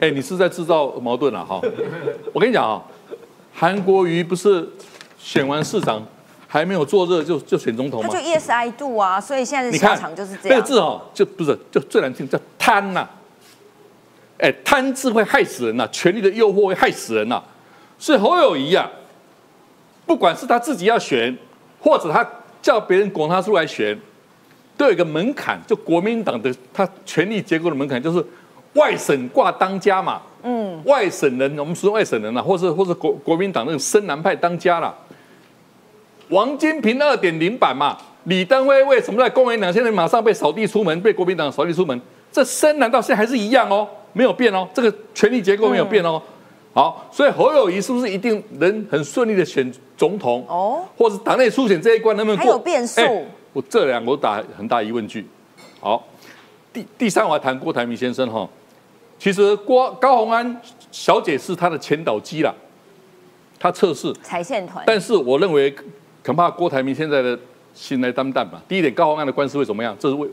[0.00, 1.60] 哎，你是在制造矛盾了哈。
[2.32, 2.82] 我跟你讲啊，
[3.52, 4.66] 韩国瑜不是
[5.18, 6.02] 选完市长
[6.46, 10.56] 还没有坐热就就选总统吗他就？ESI 度啊，所以现在的下场就是这样。
[10.56, 13.06] 那个字哦，就不是就最难听，叫贪呐、
[14.38, 17.42] 哎，贪字会害死人呐、权力的诱惑会害死人呐、
[17.98, 18.88] 所以侯友谊啊，
[20.06, 21.36] 不管是他自己要选，
[21.80, 22.26] 或者他
[22.62, 23.98] 叫别人拱他出来选，
[24.76, 28.24] 都有一个门槛，就国民党的他权力结构的门槛，就是
[28.74, 30.22] 外省挂当家嘛。
[30.44, 34.94] 嗯，外省人，我们说外省人啊，或是或是国国民党那种深蓝派当家啦。
[36.28, 42.00] 王金平二点零版嘛，李登辉为什么在公民党现在马上被扫地出门，被国民党扫地出门？
[42.30, 46.20] 这深蓝到现在还是一样哦，没有变哦，这个权力结构没有变哦。
[46.74, 50.44] 好，所以侯友谊是不是一定能很顺利的选总统？
[50.48, 52.52] 哦，或是党内初选这一关能不能过？
[52.52, 55.26] 还有变数哎我这两个我打很大疑问句。
[55.80, 56.06] 好，
[56.72, 58.48] 第第三我要谈郭台铭先生哈，
[59.18, 60.60] 其实郭高虹安
[60.92, 62.54] 小姐是他的前导机啦，
[63.58, 65.74] 他测试，踩线团，但是我认为
[66.24, 67.36] 恐怕郭台铭现在的
[67.74, 68.62] 心来担淡吧。
[68.68, 69.96] 第一点，高虹安的官司会怎么样？
[69.98, 70.28] 这是为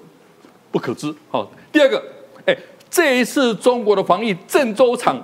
[0.72, 1.12] 不可知。
[1.30, 2.04] 好，第二个，哎，
[2.96, 5.22] 这一次中国的防疫郑州厂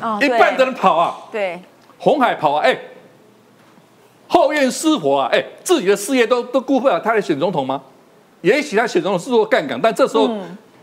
[0.00, 1.56] 哦一半的人跑啊，对，
[1.96, 2.76] 红海跑啊，哎，
[4.26, 7.80] 后院失火啊，哎，自己的事业都都顾不了，他来选总统吗？
[8.40, 10.28] 也许他选总统是做杠杆，但这时候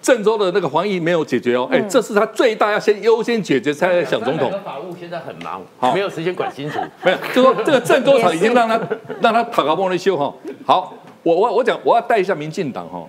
[0.01, 4.49] 郑州的那个防疫没有解决哦，哎，这是他最大要先优先解决，才来想总统。
[4.63, 6.79] 法务现在很忙，好没有时间管清楚。
[7.03, 8.79] 没有，就说这个郑州厂已经让他
[9.19, 10.33] 让他讨个梦的修哈。
[10.65, 13.05] 好，我我我讲我要带一下民进党哈。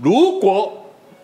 [0.00, 0.72] 如果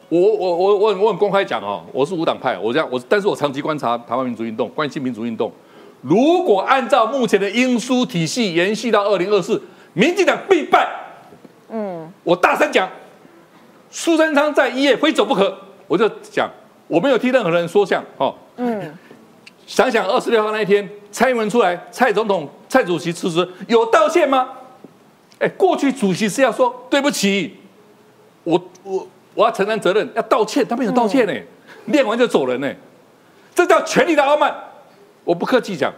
[0.09, 5.52] 我我我我很我很公开讲哦，我是无党派，我这样我但是我长期观察台湾民主运动，关心民主运动。
[6.00, 9.61] 如果按照目前的英苏体系延续到二零二四，
[9.92, 10.88] 民进党必败。
[11.68, 12.88] 嗯，我大声讲，
[13.90, 15.59] 苏贞昌在一夜非走不可。
[15.86, 16.48] 我就讲，
[16.86, 18.34] 我没有替任何人说相哦。
[18.56, 18.94] 嗯，
[19.66, 24.48] 想想二十六号那一天，蔡英文出来，蔡总统、蔡主席辞职，有道歉吗？
[25.38, 27.56] 哎，过去主席是要说对不起，
[28.44, 29.06] 我我
[29.39, 31.32] 我要承担责任，要道歉，他没有道歉呢，
[31.86, 32.68] 练完就走人呢，
[33.55, 34.53] 这叫权力的傲慢。
[35.22, 35.93] 我不客气讲，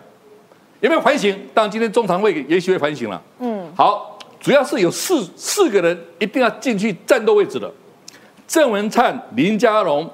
[0.81, 1.35] 有没有反省？
[1.55, 3.23] 当然，今天中常会也许会反省了。
[3.39, 7.73] 嗯，好，主要是有四四个人一定要进去战斗位置的，
[8.47, 10.07] 郑文灿、林佳龙、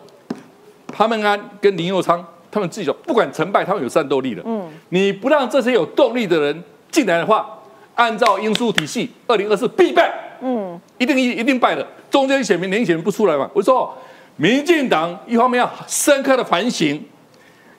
[0.93, 4.43] 潘孟安跟林佑昌，他们自己说不管成败，他们有战斗力的。
[4.45, 6.63] 嗯，你不让这些有动力的人
[6.93, 7.59] 进来的话，
[7.97, 10.15] 按照因素体系，二零二四必败。
[10.43, 11.87] 嗯，一定一一定败的。
[12.11, 13.51] 中间选民年轻选民不出来嘛？
[13.53, 13.97] 我说，
[14.37, 17.03] 民进党一方面要深刻的反省，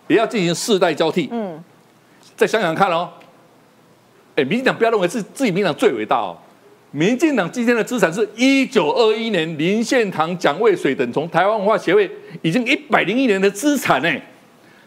[0.07, 1.29] 也要进行世代交替。
[1.31, 1.63] 嗯，
[2.35, 3.09] 再想想看哦。
[4.35, 6.37] 哎，民进党不要认为是自己民进党最伟大哦。
[6.91, 12.09] 民进党今天的资产是一九二一年林献堂、蒋渭水等从台湾文化协会
[12.41, 14.09] 已经一百零一年的资产呢。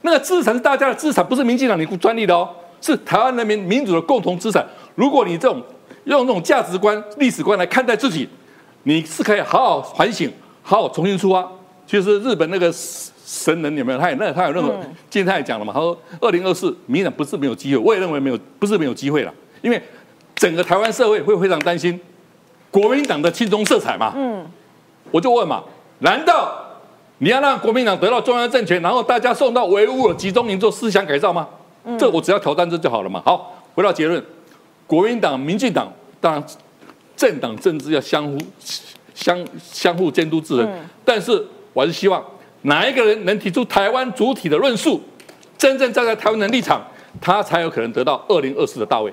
[0.02, 2.48] 那个资产是大家的资产，不是民进党你专利的哦，
[2.80, 4.66] 是台湾人民民主的共同资产。
[4.94, 5.62] 如果你这种
[6.16, 8.28] 用这种价值观、历史观来看待自己，
[8.84, 10.30] 你是可以好好反省，
[10.62, 11.46] 好好重新出发。
[11.86, 13.98] 其实日本那个神人有没有？
[13.98, 14.70] 他也那他有任何，
[15.08, 19.82] 今天他也讲了嘛，他说二零二四民进党不是没有机会，我也认为没有，不是没有机会了，因为
[20.34, 22.00] 整个台湾社会会非常担心
[22.70, 24.12] 国民党的青中色彩嘛。
[24.16, 24.46] 嗯，
[25.10, 25.62] 我就问嘛，
[25.98, 26.64] 难道
[27.18, 31.46] 你要让国民党得到中央政权，然后大家送到维吾尔集中营做思想改造吗？
[31.98, 33.20] 这我只要挑战这就好了嘛。
[33.24, 34.22] 好，回到结论，
[34.86, 36.44] 国民党、民进党当然
[37.16, 38.38] 政党政治要相互
[39.14, 40.68] 相相互监督制衡，
[41.04, 41.32] 但是
[41.72, 42.24] 我还是希望
[42.62, 45.00] 哪一个人能提出台湾主体的论述，
[45.56, 46.82] 真正站在台湾的立场，
[47.20, 49.12] 他才有可能得到二零二四的大位。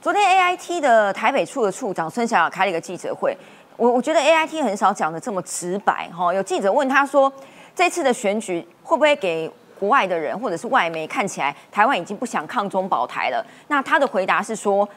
[0.00, 3.36] 昨天 AIT 的台北处的处长孙小雅开了一个记者会，
[3.76, 6.32] 我我觉得 AIT 很少讲的这么直白哈。
[6.32, 7.32] 有记者问他说，
[7.74, 13.44] 这次的选举会不会给国外的人或者是外媒看起来台湾已经不想抗中保台了？
[13.68, 14.88] 那他的回答是说。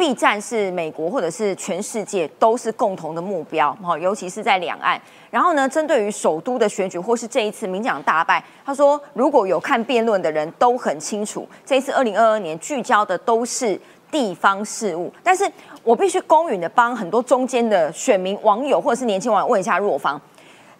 [0.00, 4.98] B 站是美国或者是全世界都是共同的目标，哈，尤其是在两岸。
[5.30, 13.78] 然后呢，针对于首都的选举或是这一次民进党大败，他说如果有看辩论的人都很清楚，这一次二零二二年聚焦的都是
[14.10, 15.12] 地方事务。
[15.22, 15.44] 但是
[15.82, 20.18] 我必须公允的帮很多中间的选民、网友或者是年轻网友问一下若芳，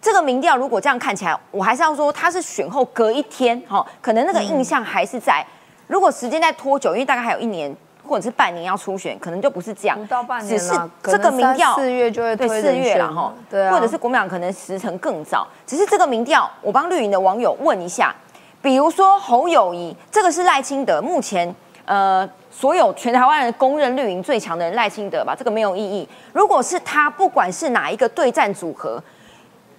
[0.01, 5.45] 这个民调如果这样看起来，我还是要说他是选后隔一天，哈，可能那个印象还是在。
[5.85, 7.71] 如果时间再拖久，因为大概还有一年。
[8.11, 18.13] 或者是半年要初选，可能就不是这样，不到半年只是这个民调四月就会对四月了哈，对啊，或者是国民党可能时程更早，只是这个民调，我帮绿营的网友问一下，
[18.61, 21.55] 比如说侯友谊，这个是赖清德目前
[21.85, 26.05] 呃所有全台湾人公认绿营最强的人赖清德吧，这个没有意义。
[26.33, 29.01] 如果是他，不管是哪一个对战组合。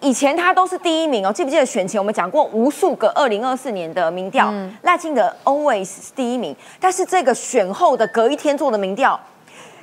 [0.03, 6.55] 以前他都是第一名哦，记不记得选前我们讲过无数个二零二四年的民调，赖清德 always 是第一名。
[6.81, 9.19] 但是这个选后的隔一天做的民调，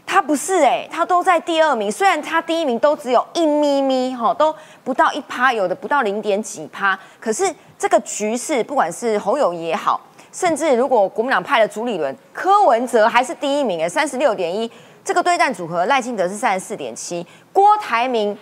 [0.05, 4.53] 他不是哎、他都在第二名，虽然他第一名都只有一咪咪哈，都
[4.83, 10.01] 不到一趴，有的不到零点几趴，可是这个局势，不管是侯友宜也好，
[10.33, 14.69] 甚至如果国民党派了朱立伦，柯文哲还是第一名哎，三十六点一，
[15.05, 18.37] 这个对战组合赖清德是三十四点七，郭台铭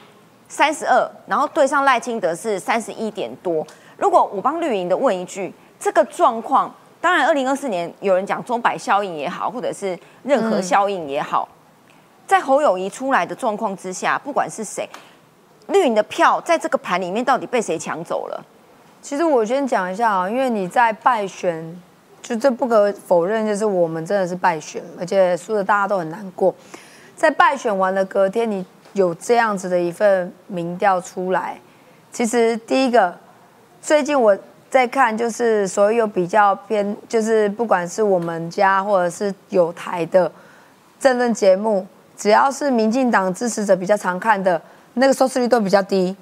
[0.47, 3.65] 三十二，然后对上赖清德是三十一点多。
[3.97, 11.47] 如果我帮绿营的问一句，这个状况，当然二零二四年有人讲中百效应也好，或者是任何效应也好，
[12.25, 14.87] 在侯友谊出来的状况之下，不管是谁，
[15.67, 18.45] 绿营的票在这个盘里面到底被谁抢走了？
[19.01, 21.81] 其实我先讲一下啊，因为你在败选，
[22.21, 26.53] 就这不可否认，就是我们真的是败选，而且输的大家都很难过。
[27.15, 28.65] 在败选完了隔天，你
[28.97, 31.59] 有这样子的一份民调出来，
[32.11, 33.15] 其实第一个，
[33.79, 34.35] 最近我
[34.69, 40.29] 在看，就是所有比较偏，就是不管是我们家或者是有台的
[40.99, 41.85] 政论节目，
[42.17, 44.59] 只要是民进党支持者比较常看的，
[44.95, 46.15] 那个收视率都比较低。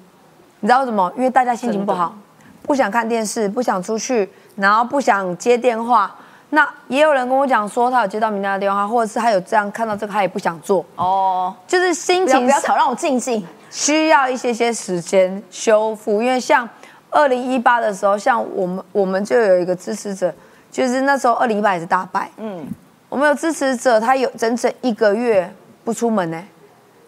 [0.60, 1.10] 你知道为什么？
[1.16, 2.14] 因为大家心情不好，
[2.62, 6.14] 不想看电视，不想出去，然后不想接电话。
[6.50, 10.84] 那也有人跟我讲说，他有接到民调的电话，或者是他有这样看到这个，他也不想做。
[10.94, 13.44] 哦，就是心情不要吵，让我静静。
[13.68, 16.66] 需要一些些时间修复，因为像
[17.10, 20.32] 二零一八的时候，像我们我们就有一个支持者，
[20.70, 22.66] 就是那时候二零一八也是大败，嗯，
[23.08, 25.52] 我们有支持者，他有整整一个月
[25.84, 26.42] 不出门呢。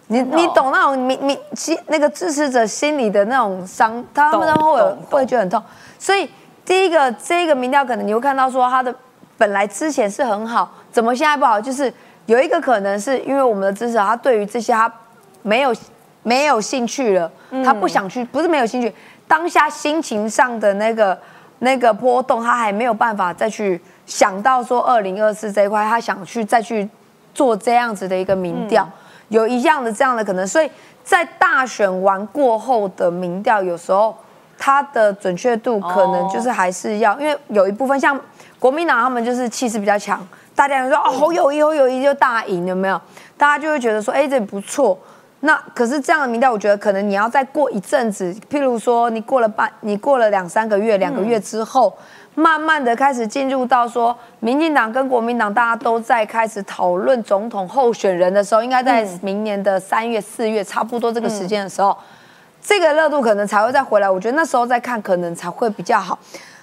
[0.09, 5.63] 你你懂那种民民心那个支持者心里的那种伤，他们都会会觉得很痛。
[5.99, 6.29] 所以
[6.65, 8.95] 第一个这个民调可能你会看到说他的
[9.39, 11.61] 本来之前是很好，怎么现在不好？
[11.61, 11.91] 就是
[12.27, 14.93] 有一个可能是因为我们的支持他对于这些他
[15.43, 15.75] 没有
[16.25, 17.31] 没有兴趣了，
[17.65, 18.93] 他不想去，不是没有兴趣，
[19.27, 21.17] 当下心情上的那个
[21.61, 26.87] 那个波动，他还没有办法再去想到说二零二四这一块，他想去再去
[27.33, 28.87] 做这样子的一个民调，
[29.29, 30.69] 有一样的这样的可能，所以
[31.05, 34.15] 在大选完过后的民调，有时候
[34.59, 38.21] 它的准确度可能就是还是要，因为有一部分像
[38.59, 43.01] 国民党他们就是气势比较强，大家就说哦侯友谊侯友谊就大赢有没有？
[43.37, 44.99] 大家就会觉得说哎这不错。
[45.41, 51.97] 那可是这样的民调，我觉得可能你要再过一阵子，譬如说你过了半，你过了两三个月、两个月之后，
[52.35, 61.97] 慢慢的开始进入到说，民进党跟国民党大家都在开始讨论总统候选人的时候，应该在明年的三月、四月差不多这个时间的时候，
[62.61, 64.11] 这个热度可能才会再回来。
[64.11, 66.19] 我觉得那时候再看可能才会比较好。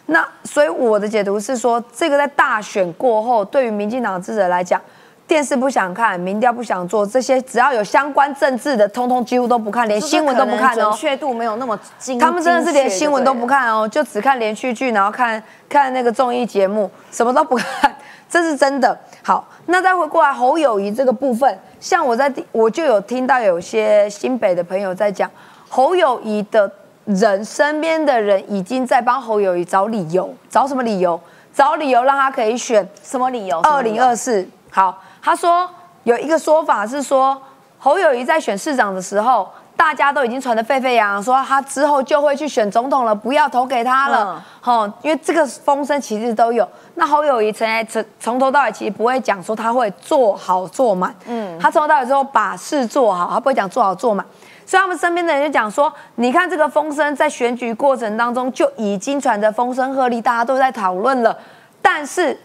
[0.08, 4.80] 那所以我的解读是说，这个在大选过后，对于民进党支持者来讲，
[5.28, 10.84] 电视不想看，民调不想做，这些只要有相关政治的，通通几乎都不看，连新闻都不看哦。
[10.84, 17.96] 准确度没有那么精，他们真的是连新闻都不看哦，就只看连续剧，然后看看那个综艺节目，什么都不看，
[18.30, 18.96] 这是真的。
[19.24, 25.28] 好，那再回过来侯友谊这个部分，像我在我就有听到有些新北的朋友在讲，
[25.68, 26.72] 侯友谊的
[27.06, 31.20] 人身边的人已经在帮侯友谊找理由，找什么理由？
[31.54, 33.60] 找理由让他可以选什么理由？
[33.62, 34.46] 二零二四。
[34.70, 35.70] 好，他说
[36.04, 37.42] 有一个说法是说，
[37.78, 44.44] 侯友谊在选市长的时候，大家都已经传得沸沸扬扬，说他之后就会去选总统了，不要投给他了。
[44.64, 46.68] 哦，因为这个风声其实都有。
[46.96, 54.26] 那侯友谊从来从从头到尾其实不会讲说他会做好做满，嗯，他从头到尾之后把事做好，他不会讲做好做满。
[54.66, 61.38] 所以他们身边的人就讲说，你看这个风声在选举过程当中就已经传着风声鹤唳，大家都在讨论了，
[61.82, 62.38] 但是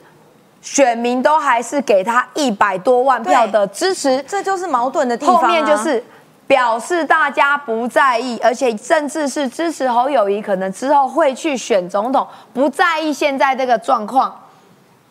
[0.61, 5.41] 选民都还是给他一百多万票的支持，这就是矛盾的地方、啊。
[5.41, 6.05] 后面就是
[6.47, 14.39] 表示大家不在意，而且甚至是支持侯友谊，可能之后会去选总统，不在意现在这个状况。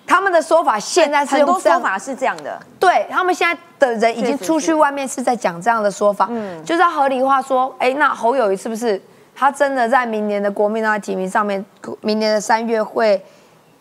[0.05, 9.02] 他们的说法现在是很多说法是这样的，对他们现在的人已经出去外面是在讲这样的说法，嗯就是要合理化说，哎，那侯友谊是不是
[9.34, 11.66] 他真的在明年的国民党提名上面，
[12.02, 13.20] 明年的三月会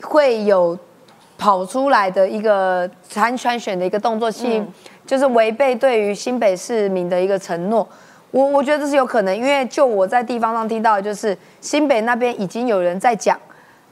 [0.03, 0.79] 会有
[1.37, 4.63] 跑出来的一个参参选的一个动作去，
[5.05, 7.87] 就是违背对于新北市民的一个承诺。
[8.31, 13.39] 我我觉得这是有可能，因为就我在地方上听到，的就是新北那边已经有人在讲。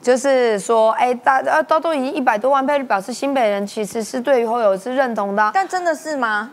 [0.03, 6.51] 就是说，哎，大呃都都已经一百多万票，就表示新北人其实是对于侯友宜是认同的啊、但真的是吗？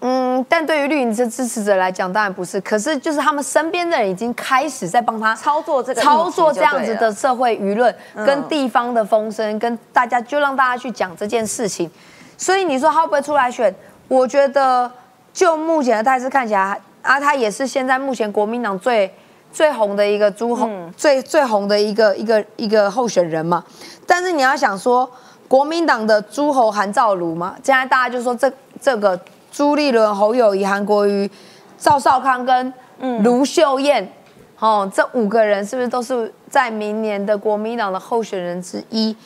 [0.00, 2.60] 嗯，但对于绿营的支持者来讲，当然不是。
[2.60, 11.90] 可是就是他们身边的人已经开始在帮他操作这个操作这样子的社会舆论，嗯跟地方的风声，跟大家就让大家去讲这件事情。
[12.36, 13.74] 所以你说他会不会出来选？
[14.08, 14.90] 我觉得
[15.32, 19.10] 就目前的态势看起来，啊，他也是现在目前国民党最
[19.54, 23.64] 最红的一个朱红，最最红的一个一个一个候选人嘛。
[24.04, 25.08] 但是你要想说，
[25.46, 29.18] 国民党的诸侯韩兆儒嘛，现在大家就说这这个
[29.52, 31.30] 朱立伦、侯友谊、韩国瑜、
[31.78, 32.74] 赵少康跟
[33.22, 34.12] 卢秀燕，
[34.58, 39.16] 哦，这五个人是不是都是在明年的国民党的候选人之一？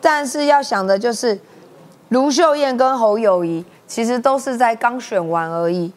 [0.00, 1.38] 但是要想的就是，
[2.08, 5.92] 卢秀燕跟侯友谊其实都是在刚选完而已。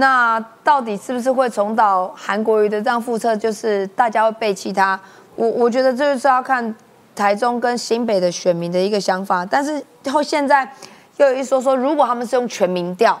[0.00, 3.34] 那到底是不是会重蹈韩国瑜的这样覆辙？
[3.34, 4.98] 就是大家会背弃他？
[5.34, 6.72] 我我觉得这就是要看
[7.16, 9.44] 台中跟新北的选民的一个想法。
[9.44, 10.70] 但是后现在
[11.16, 13.20] 又有一说说，如果他们是用全民调，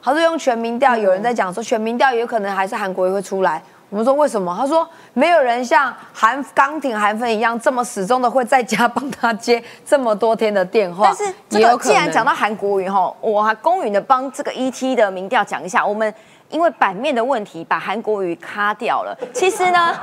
[0.00, 3.62] 还是用全民调，有人在讲说全民调有可能还是韩国瑜会出来。
[3.90, 4.54] 我们说为什么？
[4.58, 11.04] 他说没有人像韩钢挺韩粉一样这么始终的会在家帮他接这么多天的电话。
[11.06, 16.12] 但是这个既然讲到韩国语哈，我还公允的帮这个 ET 的民调讲一下，我们
[16.50, 19.16] 因为版面的问题把韩国语卡掉了。
[19.32, 19.94] 其实呢，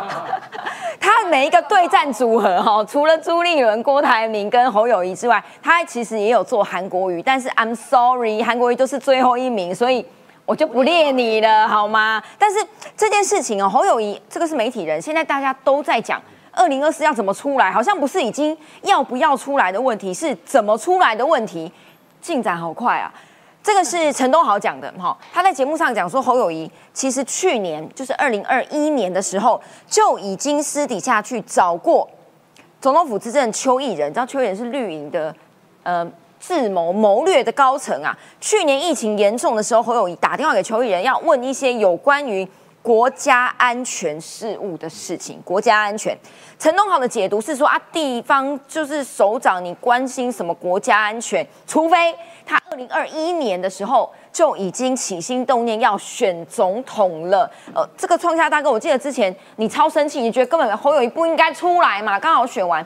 [1.00, 10.04] 他每一个对战组合哈，除了朱立伦、郭台铭跟侯友谊之外，他其实也有做韩国语，但是 I'm sorry，韩国语都是最后一名，所以。
[10.46, 12.22] 我就不列你了，好吗？
[12.38, 12.60] 但是
[12.96, 16.22] 这件事情哦，侯友谊这个是媒体人，现在大家都在讲
[16.52, 21.72] 二零二四要怎么出来，好像不是已经要不要出来的问题，是怎么出来的问题，
[22.22, 23.12] 进展好快啊！
[23.64, 32.08] 这个是陈东豪讲的哈，他在节目上讲说，侯友谊其实去年就是二零二一年的时候就已经私底下去找过
[32.80, 35.36] 总统府执政邱毅人，你知道邱毅人是绿营的，
[35.82, 36.08] 呃。
[36.48, 42.48] 智谋谋略的高层啊，去年疫情严重的时候，侯友谊打电话给邱毅人，要问一些有关于
[42.84, 45.42] 国家安全事务的事情。
[45.44, 46.16] 国家安全，
[46.60, 51.44] 陈东豪的解读是说啊，地方就是首长，你关心什么国家安全？
[51.66, 52.14] 除非
[52.46, 57.50] 他二零二一年的时候就已经起心动念要选总统了。
[57.74, 62.20] 呃，这个创下大哥，我记得之前你超生气，你觉得根本侯友谊不应该出来嘛？
[62.20, 62.86] 刚好选完。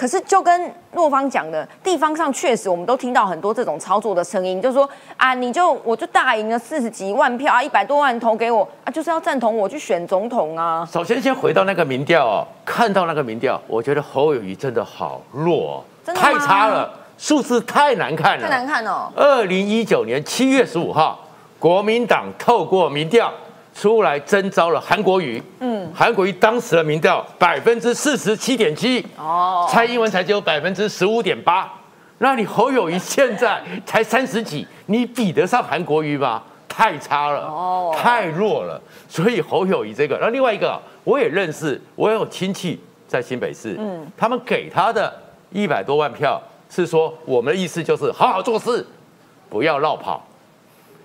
[0.00, 4.88] 可是，就跟洛方讲的，地方上确实我们都听到很多这种操作的声音，就是说
[5.18, 10.88] 啊，你就我就大赢了四十几万票啊，一百多万投给我啊，就是要赞同我去选总统啊。
[10.90, 19.12] 首先，先回到那个民调哦，看到那个民调，我觉得侯友谊真的好弱，太差了，数字太难看了，太难看哦。
[19.14, 21.20] 二零一九年七月十五号，
[21.58, 23.30] 国民党透过民调。
[23.80, 31.72] 出来征召了韩国瑜，嗯，韩国瑜当时的民调百分之四十七点七，哦，蔡英文才只有百分之十五点八，
[32.18, 36.42] 那你侯友谊现在才三十几，你比得上韩国瑜吗？
[36.68, 38.78] 太差了，哦，太弱了，
[39.08, 42.78] 所以侯友谊这个，那另外一个我也认识，我有亲戚
[43.08, 45.10] 在新北市，嗯，他们给他的
[45.52, 48.86] 一百多万票是说我们的意思就是好好做事，
[49.48, 50.22] 不要绕跑，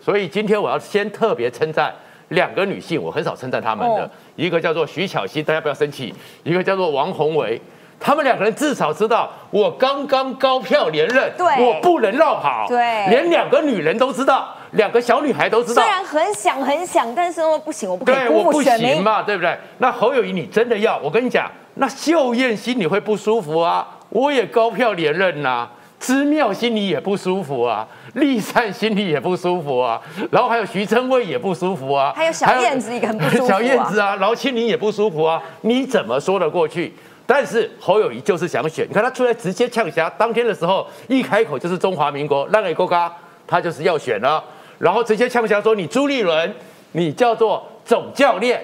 [0.03, 1.95] 所以今天我要先特别称赞。
[2.29, 6.13] 两个女性，我很少称赞他们的，一个叫做徐巧芯，大家不要生气；
[6.43, 7.61] 一个叫做王宏维，
[7.99, 12.77] 他们两个人至少知道我刚刚高票连任，我不能绕跑，对，
[13.09, 15.81] 连两个女人都知道，两个小女孩都知道。
[15.81, 19.57] 虽然很想很想，但是说不行，我不可以辜负选民嘛，对不对？
[19.77, 20.97] 那侯友谊，你真的要？
[20.97, 25.69] 我跟你讲，那秀燕心里会不舒服啊，我也高票连任呐。
[25.97, 27.87] 知妙心里也不舒服啊，
[28.19, 30.01] 立善心里也不舒服啊，
[30.31, 36.93] 然后还有徐春卫也不舒服啊，还有小燕子也很不舒服啊， 小燕子啊，然后青林也不舒服啊，你怎么说得过去？
[37.27, 43.11] 但是侯友谊就是想选，你看他出来直接呛侠，当天的时候一开口就是中华民国，让一个嘎，
[43.45, 44.43] 他就是要选了，
[44.77, 46.53] 然后直接呛侠说你朱立伦，
[46.93, 48.63] 你叫做总教练。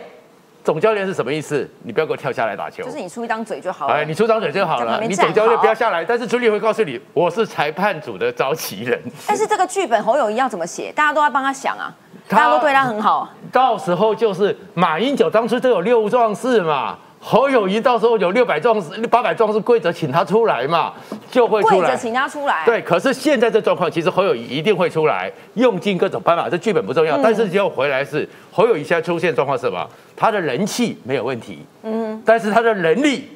[0.64, 1.68] 总教练是什么意思？
[1.84, 2.84] 你不要给我跳下来打球。
[2.84, 3.94] 就是你出一张嘴就好了。
[3.94, 5.02] 哎，你出张嘴就好了。
[5.02, 6.06] 你总教练不要下来。
[6.06, 9.02] 但是朱立会告诉你，我是裁判组的召集人。
[9.28, 10.92] 但是这个剧本侯友谊要怎么写？
[10.96, 11.94] 大家都要帮他想啊。
[12.28, 13.28] 大家都对他很好。
[13.52, 16.98] 到时候就是马英九当初都有六壮士嘛。
[17.24, 20.92] 侯友谊到时候有六百壮士、八百壮士跪着请他出来嘛，
[21.30, 21.78] 就会出来。
[21.78, 22.66] 跪着请他出来。
[22.66, 26.50] 对，可是现在这状况，其实侯友谊一定会出来，用尽各种办法。
[26.50, 29.88] 这剧本不重要，但是结果回来是侯友谊现在出现状况是什么？
[30.16, 33.30] 他的人气没有问题，嗯，但是他的能力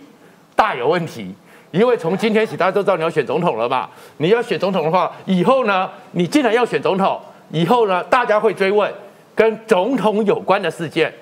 [0.56, 1.34] 大有问题。
[1.72, 3.90] 因为从今天起，大家都知道你要选总统了嘛。
[4.18, 7.20] 你要选总统的话，以后呢，你既然要选总统，
[7.52, 8.90] 以后呢，大家会追问
[9.36, 11.14] 跟总统有关的事件，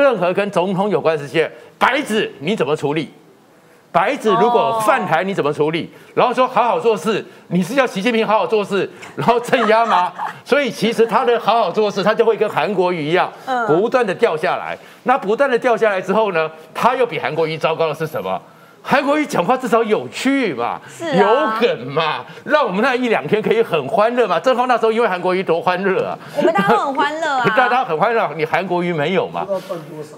[0.00, 1.48] 任何跟总统有关的事情。
[1.78, 3.12] 白纸你怎么处理？
[3.90, 5.90] 白纸如果犯台你怎么处理？
[6.14, 10.10] 然后说好好做事，你是叫习近平好好做事，然后镇压吗？
[10.44, 13.30] 所以其实他的好好做事，他就会跟韩国瑜一样，
[13.66, 14.78] 不断的掉下来。
[15.02, 18.40] 那不断的掉下来之后呢，他又比韩国瑜糟糕的是什么？
[18.84, 20.80] 韩国瑜讲话至少有趣嘛，
[21.16, 21.26] 有
[21.60, 24.40] 梗嘛，让我们那一两天可以很欢乐嘛。
[24.40, 29.46] 正好那时候因为韩国瑜多欢乐啊，我们大家都很欢乐啊， 大家很欢乐，你韩国瑜没有嘛？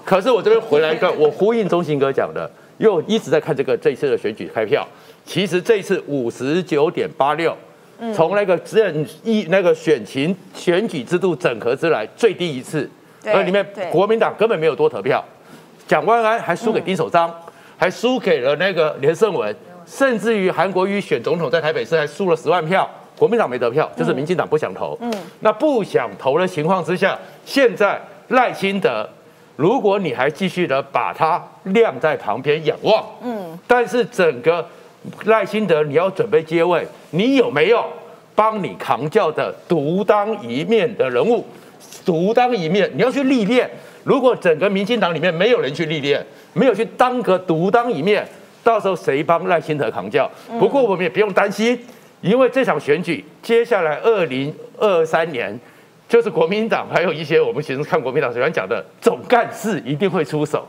[0.04, 4.86] 可是我这边回来一个，我呼应中信哥讲的，因为我一直在看这个这一次的选举开票，
[5.26, 7.54] 其实这一次五十九点八六
[8.14, 12.90] 从那个政议那个选情选举制度整合之来最低一次，
[13.22, 13.84] 对而里面对。
[13.90, 15.22] 国民党根本没有多投票，
[15.86, 17.32] 蒋万安还输给丁守章，
[17.76, 19.54] 还输给了那个连胜文，
[19.86, 24.96] 甚至于韩国瑜选总统在台北市还输了十万票，国民党没得票，就是民进党不想投。
[25.00, 29.08] 嗯，那不想投的情况之下，现在赖清德，
[29.56, 34.66] 如果你还继续的把他晾在旁边仰望，嗯，但是整个
[35.24, 37.84] 赖清德你要准备接位，你有没有
[38.34, 41.44] 帮你扛轿的独当一面的人物？
[42.04, 43.70] 独当一面，你要去历练。
[44.04, 48.26] 如果整个民进党里面没有人去历练，没有去当个独当一面，
[48.62, 50.30] 到时候谁帮赖清德扛轿？
[50.58, 51.78] 不过我们也不用担心，
[52.20, 55.58] 因为这场选举接下来二零二三年。
[56.06, 60.68] 就是国民党还有一些我们其实看国民党喜欢讲的总干事一定会出手，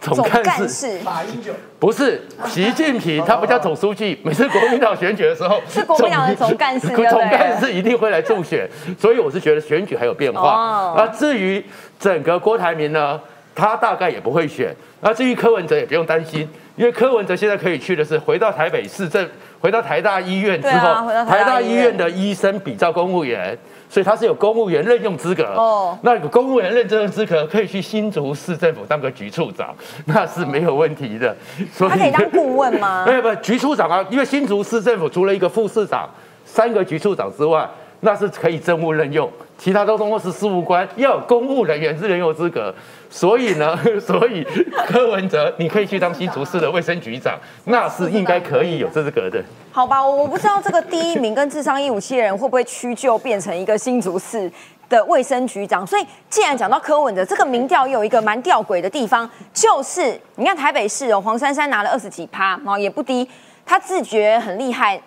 [0.00, 4.18] 总总干事马英九不是习近平，他不叫总书记。
[4.24, 8.66] 每次国民党选举的时候， 是国民党的总干事总干事一定会来助选。
[8.98, 10.94] 所以我是觉得选举还有变化哦。
[10.96, 11.62] 那至于
[11.98, 13.20] 整个郭台铭呢，
[13.54, 14.74] 他大概也不会选。
[15.02, 19.28] 那至于柯文哲也不用担心，因为柯文哲现在可以去的是回到台北市政，
[19.60, 23.56] 回到台大医院之后，台大医院的医生比照公务员。
[23.90, 29.74] 所以他是有公务员任用资格哦那有公务员任用资格可以去新竹市政府当个局处长，
[30.06, 31.36] 那是没有问题的。
[31.72, 33.04] 所以他可以当顾问吗？
[33.06, 36.08] 没有，不，局处长啊，因为新竹市政府除了一个副市长、
[36.44, 37.68] 三个局处长之外，
[38.00, 39.28] 那是可以政务任用，
[39.60, 42.74] 其他都通过是事务官，要有公务人员是人有资格。
[43.10, 44.42] 所以呢， 所以
[44.86, 49.44] 柯文哲你可以去当新竹市的卫生局长，那是应该可以有资格的。
[49.70, 54.50] 好吧，我我不知道这个第一名跟智商一五七的人会不会屈就变成一个新竹市
[54.88, 55.86] 的卫生局长。
[55.86, 63.28] 所以，既然讲到柯文哲，这个民调也有一个蛮吊诡的地方，就是你看台北市哦，黄珊珊拿了二十几趴，然后也不低，
[63.66, 64.98] 他自觉很厉害，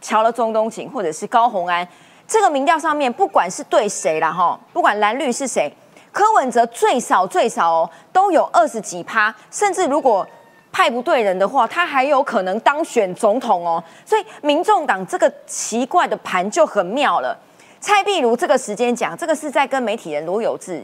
[0.00, 1.86] 瞧了中东锦或者是高虹安，
[2.26, 5.72] 这个民调上面不管是对谁啦哈，不管蓝绿是谁。
[6.12, 10.26] 柯文哲最少最少哦，都有二十几趴，甚至如果
[10.72, 13.82] 派不对人的话，他还有可能当选总统哦。
[14.04, 17.38] 所以民众党这个奇怪的盘就很妙了。
[17.80, 20.82] 蔡壁如这个时间讲，这个是在跟媒体人罗有志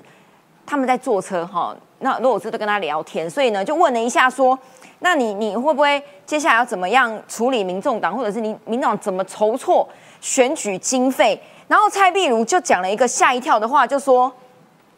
[0.66, 4.57] 他们在坐车哈，那罗有志都跟他聊天，所以呢就问了一下说，
[4.99, 9.88] 那你你会不会接下来要怎么样处理民众党，或者是你民众怎么筹措
[10.23, 11.39] 选举经费？
[11.68, 14.33] 然后蔡壁如就讲了一个吓一跳的话，就说。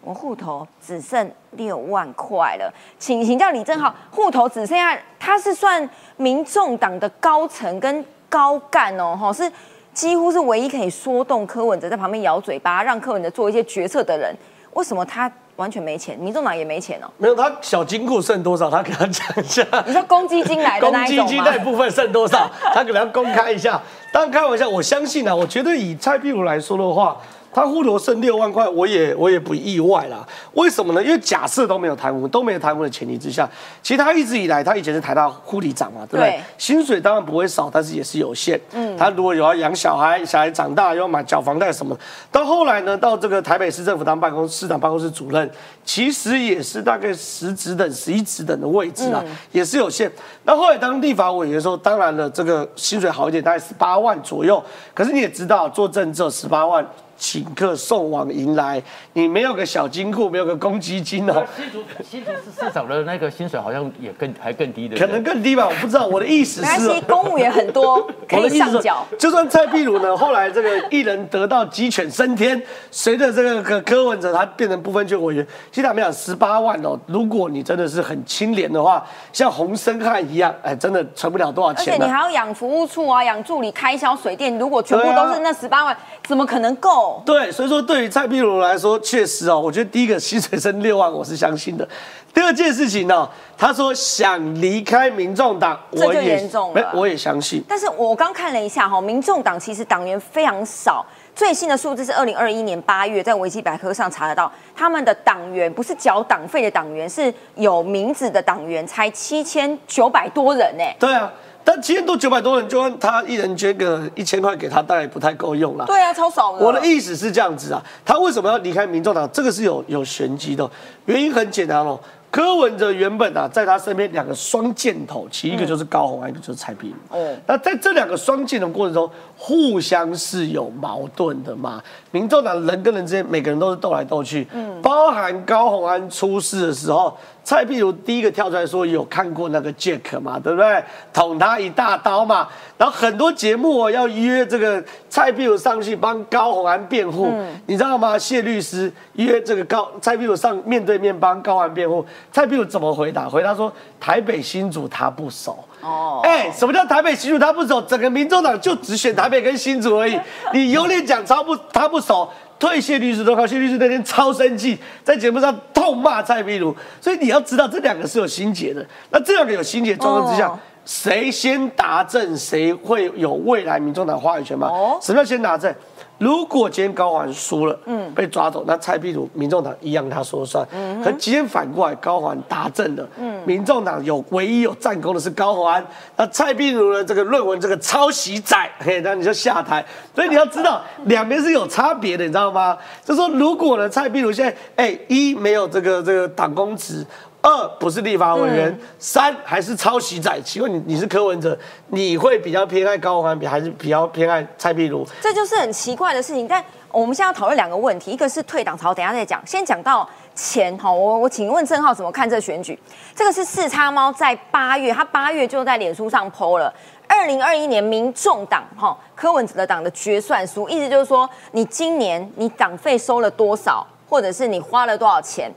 [0.07, 9.51] 我户头只剩六万块了，请请教李正浩，户头只剩下他是算民众党的高层跟高干哦，哈，是
[9.95, 14.37] 几乎是唯一可以说动柯文哲在旁边咬嘴巴，让柯文哲做一些决策的人。
[14.75, 16.19] 为什么他完全没钱？
[16.19, 17.07] 民众党也没钱哦。
[17.19, 18.71] 没有，他小金库剩多少？
[18.71, 19.65] 他给他讲一下。
[19.87, 21.31] 你说公积金来的公那一种吗？
[21.31, 22.51] 积金那部分剩多少？
[22.75, 23.81] 他可能要公开一下。
[24.13, 27.17] 当然开玩笑，我相信啊，我觉得以蔡壁如来说的话，
[27.55, 30.27] 他户头剩六万块，我也我也不意外啦。
[30.55, 31.03] 为什么呢？
[31.03, 33.49] 因为假设都没有贪污，都没有贪污的前提之下，
[33.81, 36.31] 其实他一直以来，他以前是台大护理长嘛，对不对？
[36.31, 38.61] 对薪水当然不会少，但是也是有限。
[38.73, 41.97] 嗯，他如果有要养小孩，小孩长大又要买缴房贷什么，
[42.33, 45.49] 到后来呢，到这个台北市政府当办公市长办公室主任，
[45.85, 50.11] 其实也是大概十职等、十一职等的位置啊，也是有限。
[50.43, 54.61] 那后来当立法委员的时候，当然了，这个薪水好一点，大概十八万左右。
[54.93, 56.85] 可是你也知道，做政策十八万。
[57.17, 66.07] 请客送往迎来，你没有个小金库，没有个公积金哦，新竹新竹市市长的那个薪水好像也更还更低的，可能更低吧，我不知道。
[66.07, 69.07] 我的意思是公务员很多可以上缴。
[69.19, 72.61] 就算蔡壁如呢，后来这个艺人得到鸡犬升天，
[72.91, 85.97] 随着这个柯柯文哲他变成不分区委员，其实他们讲十八万哦，如果你真的是很清廉的话，像洪生汉一样，哎，真的存不了多少钱而且、你还要养服务处啊，养助理、开销、水电，如果全部都是那十八万，
[86.27, 87.14] 怎么可能够？
[87.25, 91.87] 对，所以说对于蔡壁如来说，确实哦，我觉得第一个薪水升六万，我是相信的。
[92.33, 97.63] 第二件事情呢、他说想离开民众党，这就严重了没我也相信。
[97.69, 101.05] 但是我刚看了一下哈，民众党其实党员非常少。
[101.37, 110.85] 最新的数字是二零二一年八月，在维基百科上查得到，他们的党员不是缴党费的党员，是有名字的党员，才七千九百多人呢。
[110.97, 111.33] 对啊，
[111.65, 115.87] 但七千多九百多人，就算他一人捐个一千块给他，当然也不太够用了。
[115.87, 116.65] 对啊，超少的。
[116.65, 119.29] 我的意思是这样子啊，他为什么要离开民众党？
[119.33, 120.71] 这个是有有玄机的，
[121.07, 121.99] 原因很简单哦。
[122.31, 127.17] 柯文哲原本啊，在他身边两个双箭头，其一个就是高虹安，一个就是蔡壁如。
[127.17, 129.09] 哦那在这两个双箭头过程中，
[129.39, 131.81] 互相是有矛盾的嘛。
[132.11, 140.83] 民众党人跟人之间，每个人都是斗来斗去，嗯包含高虹安出事的时候，蔡壁如第一个跳出来说有看过那个 Jack 嘛，对不对？
[141.13, 142.49] 捅他一大刀嘛。
[142.77, 147.31] 然后很多节目哦要约这个蔡壁如上去帮高虹安辩护，
[147.67, 148.19] 你知道吗？
[148.19, 153.29] 谢律师约这个高蔡壁如上面对面帮高虹安辩护，蔡壁如怎么回答？
[153.29, 155.63] 回答说台北新主他不熟。
[155.83, 157.81] 哦，哎，什么叫台北新主他不熟？
[157.83, 160.19] 整个民众党就只选台北跟新主而已。
[160.53, 162.29] 你有脸讲超不他不熟？
[162.65, 166.75] 退谢律师都靠谢律师那天超生气，在节目上痛骂蔡壁如。
[166.99, 168.83] 所以你要知道这两个是有心结的。
[169.11, 170.51] 那这两个有心结状况之下，
[170.87, 174.71] 谁先达阵，谁会有未来民众党话语权吗？
[175.03, 175.77] 什么叫先达阵？
[176.19, 180.67] 如果今天高环输了，嗯，被抓走，那蔡壁如、民众党一样他说了算。
[180.73, 185.85] 嗯，可今天反过来，高环达阵了，嗯，民众党有唯一有战功的是高环，
[186.17, 189.85] 那蔡壁如的这个论文这个抄袭仔，嘿，那你就下台。
[190.15, 192.79] 所以你要知道，两边是有差别的，你知道吗？
[193.05, 197.05] 就说如果呢，蔡壁如现在，哎，一没有这个这个党公职。
[197.45, 200.41] 二不是立法委员，三还是抄袭仔。
[200.43, 201.57] 请问你你是柯文哲，
[201.89, 205.07] 你会比较偏爱高虹安，比还是比较偏爱蔡壁如？
[205.21, 206.49] 这就是很奇怪的事情。
[206.49, 209.47] 但我们现在要讨论两个问题，一个是退党潮，等下再讲。
[209.47, 212.79] 先讲到钱哈，我我请问郑浩怎么看这选举？
[213.15, 216.73] 这个是四叉猫在八月，他八月就在脸书上 PO 了
[217.07, 225.53] 二零二一年民众党哈柯文哲的党的决算书，意思就是说你今年你党费收了多少，或者是你花了多少钱。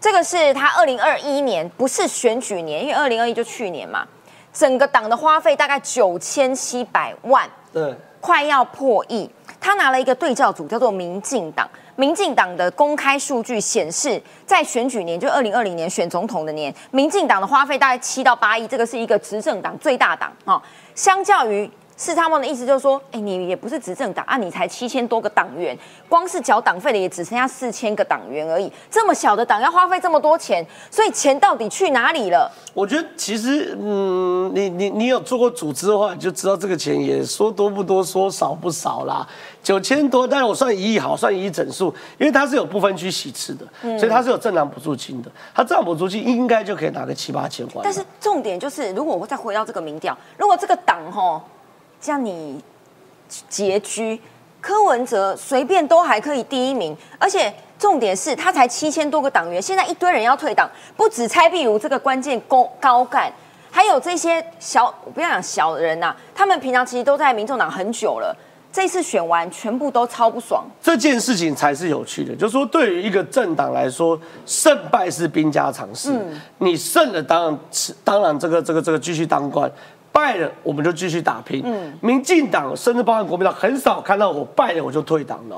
[0.00, 4.06] 这个是他二零二一年，不是选举年，因为二零二一就去年嘛。
[4.52, 9.30] 整个党的花费大概九千七百万，对，快要破亿。
[9.60, 11.68] 他拿了一个对照组，叫做民进党。
[11.96, 20.62] 民进党的公开数据显示，在选举年，就二零二零年选总统的年，民进党的花费大概七到八亿，这个是一个执政党最大党啊。
[20.94, 25.76] 相较于是他们的意思，就是说，哎，你也不是执政党啊，你才七千多个党员，
[26.08, 32.50] 光是缴党费的也只剩下四千个党员而已，这么小的党要花费这么多钱，所以钱到底去哪里了？
[32.74, 39.26] 我觉得其实，嗯，你你你有做过组织的话，你就知道这个钱也说多不多，说少不少啦。
[39.62, 43.66] 九千多，但是我算一亿好，算一亿整数，因为它是有部分区洗吃的，
[43.98, 47.80] 所以它是有政党补助金的，它政党补助金应该就可以拿个七八千块。
[47.82, 51.40] 但是重点就是，如果我再回到这个民调，如果这个党吼。
[52.00, 52.62] 像你
[53.50, 54.20] 拮据，
[54.60, 63.32] 柯文哲随便都还可以第一名，而且重点是他才七千多个党员，现在一堆人要退党，不止蔡壁如这个关键高高干，
[63.70, 68.34] 还有这些小不要讲小人呐，他们平常其实都在民众党很久了，
[68.72, 70.64] 这次选完全部都超不爽。
[70.80, 76.18] 这件事情才是有趣的，就是说对于一个政党来说，胜败是兵家常事，
[76.58, 77.58] 你胜了当然
[78.04, 79.70] 当然这个这个这个继续当官。
[80.16, 81.62] 败了，我们就继续打拼。
[81.62, 85.56] 嗯，民进党甚至包含国民党，很少看到我败了我就退党了，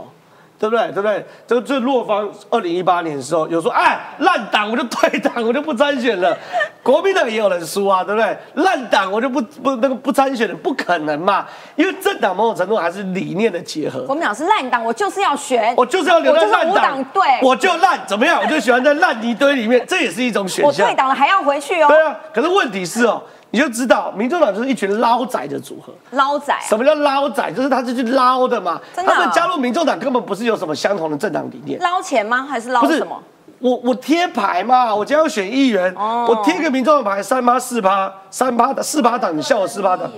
[0.58, 0.86] 对不对？
[0.88, 1.24] 对不对？
[1.46, 6.36] 这个最洛方二零一八年的时候有说，哎，烂党我就退党，我就不参选了。
[6.82, 8.36] 国民党也有人输啊，对不对？
[8.54, 11.46] 烂党我就不不那个不参选了，不可能嘛？
[11.76, 14.02] 因为政党某种程度还是理念的结合。
[14.06, 18.40] 国民党是烂党，我就是要选，我就是要留在烂党，对，我就烂怎么样？
[18.42, 20.86] 我就喜欢在烂泥堆里面，这也是一种选项。
[20.86, 21.88] 我退党了还要回去哦。
[21.88, 23.22] 对啊，可是问题是哦。
[23.50, 25.92] 你就知道，民众党就是一群捞仔的组合。
[26.10, 26.54] 捞仔？
[26.68, 27.50] 什么叫捞仔？
[27.52, 28.80] 就是他是去捞的嘛。
[28.94, 31.80] 他们加入民众党根本不是有什么相同的政党理念。
[31.80, 32.46] 捞钱吗？
[32.48, 33.22] 还是捞什么？
[33.60, 40.08] 我我贴牌嘛，我今天要选议员，我贴个民众党牌，三八四八，三八的四八党，你笑我四八党？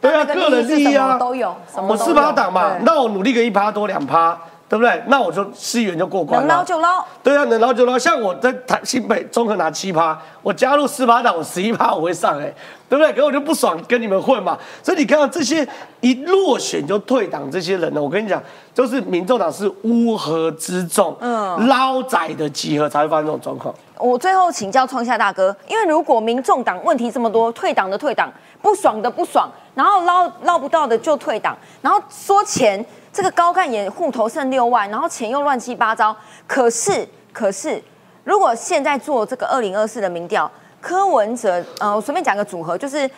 [0.00, 1.54] 对啊，个人利益啊，都有。
[1.74, 4.38] 我四八党嘛，那我努力个一趴多两趴。
[4.68, 5.00] 对不对？
[5.06, 6.46] 那我就市议员就过关了。
[6.48, 7.04] 能捞就捞。
[7.22, 7.96] 对啊，能捞就捞。
[7.96, 12.52] 像我在台新北综合拿七趴，我加入四八党，我十一趴我会上哎，
[12.88, 13.12] 对不对？
[13.12, 14.58] 可我就不爽跟你们混嘛。
[14.82, 15.66] 所以你看到这些
[16.00, 18.42] 一落选就退党这些人呢，我跟你讲，
[18.74, 23.72] 就是民众党是乌合之众，嗯，捞仔的集合才会发生这种状况。
[23.98, 32.84] 我最后请教创下大哥，因为如果民众党问题这么多，退党的退党，不爽的不爽，然后捞捞不到的就退党，然后说钱。
[33.16, 36.14] 这个高干也户头剩六万，然后钱又乱七八糟。
[36.46, 37.82] 可是，可是，
[38.24, 40.50] 如果现在做这个二零二四的民调，
[40.82, 43.10] 柯文哲，呃，我随便讲个组合，就是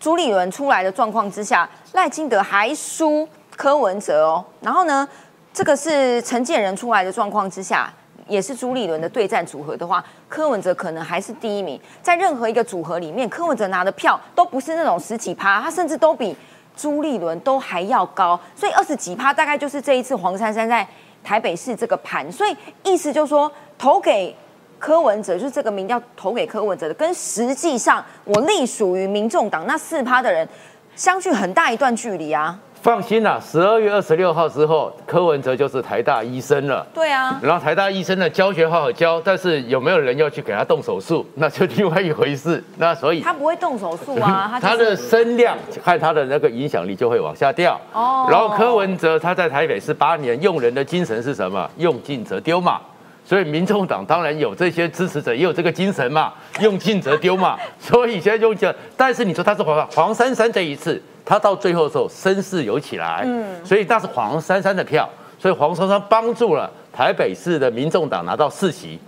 [0.00, 4.44] 朱立伦出来的状况之下，赖清德还输柯文哲哦。
[4.60, 5.08] 然后呢，
[5.52, 7.88] 这个是陈建仁出来的状况之下，
[8.26, 11.80] 也是朱立伦的对战组合的话，柯文哲可能还是第一名。
[12.02, 16.36] 在任何一个组合里面，柯文哲拿的票都不是那种十几趴，他甚至都比。
[16.76, 20.86] 朱立伦都还要高，所以二十几趴大概就是这一次黄珊珊在
[21.22, 24.34] 台北市这个盘，所以意思就是说投给
[24.78, 30.46] 柯文哲，就是这个名叫投给柯文哲的，跟实际上我隶属于民众党那四趴的人
[30.94, 32.58] 相距很大一段距离啊。
[32.84, 36.86] 放心啦，十二月二十六号之后，柯文哲就是台大医生了。
[36.92, 42.62] 对啊，然后台大医生的，教学好好教，但是有没有人要去给他动手术，那就另外一回事。
[42.76, 47.80] 那所以他不会动手术啊， 他、他的声量和他的那个影响力就会往下掉。
[47.94, 48.28] 哦。
[48.30, 51.66] 然后柯文哲他在台北是八年，用人的精神是什么？
[51.78, 52.78] 用尽则丢嘛。
[53.24, 57.58] 所以民众党当然有这些支持者，也有这个精神嘛，用尽则丢嘛。
[57.80, 61.02] 所以现在用尽，但是你说他是黄黄珊珊这一次。
[61.26, 65.08] 他到最后的时候声势有起来，嗯，所以那是黄珊珊的票，
[65.38, 68.98] 所以黄珊珊帮助了台北市的民众党拿到四席，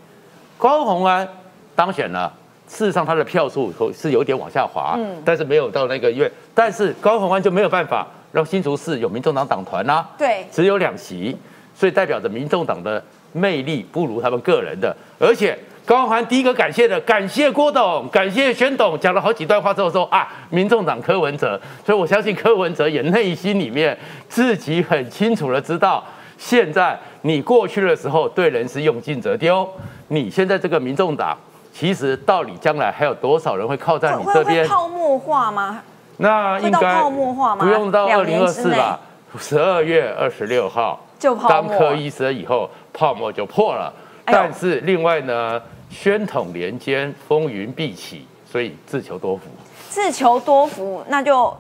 [0.57, 1.29] 高虹安
[1.75, 2.33] 当选了，
[2.67, 11.37] 事实上他的票数是有点往下滑，嗯，但是没有到那个月，但是高虹安就没有办法让新竹市有民众党党团啦，对，只有两席，
[11.75, 13.05] 所以代表着民众党的
[13.37, 15.57] 魅力不如他们个人的，而且。
[15.87, 23.97] 高环第一个感谢的，感谢郭董，感谢宣董，讲了好几段话之后说啊，民众党柯文哲，所以我相信柯文哲也内心里面
[24.29, 26.03] 自己很清楚的知道，
[26.37, 29.65] 现在你过去的时候对人是用尽则丢，
[30.09, 31.39] 你现在这个民众党，
[31.73, 34.67] 其实到底将来还有多少人会靠在你这边？
[34.67, 35.81] 泡沫化吗？
[36.17, 37.65] 那应该泡沫化吗？
[37.65, 38.99] 不用到二零二四吧，
[39.39, 43.93] 十二月二十六号就当柯医生以后，泡沫就破了。
[44.25, 45.63] 但是另外呢？
[45.89, 49.45] 宣统年间风云必起，所以自求多福。
[49.89, 51.57] 自求多福，那就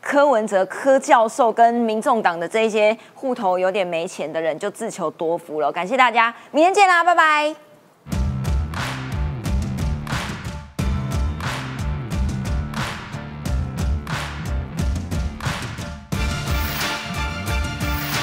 [0.00, 5.70] 柯文哲柯教授跟民众党的这些户头有点没钱的人就自求多福了。
[5.70, 7.54] 感谢大家，明天见啦，拜拜。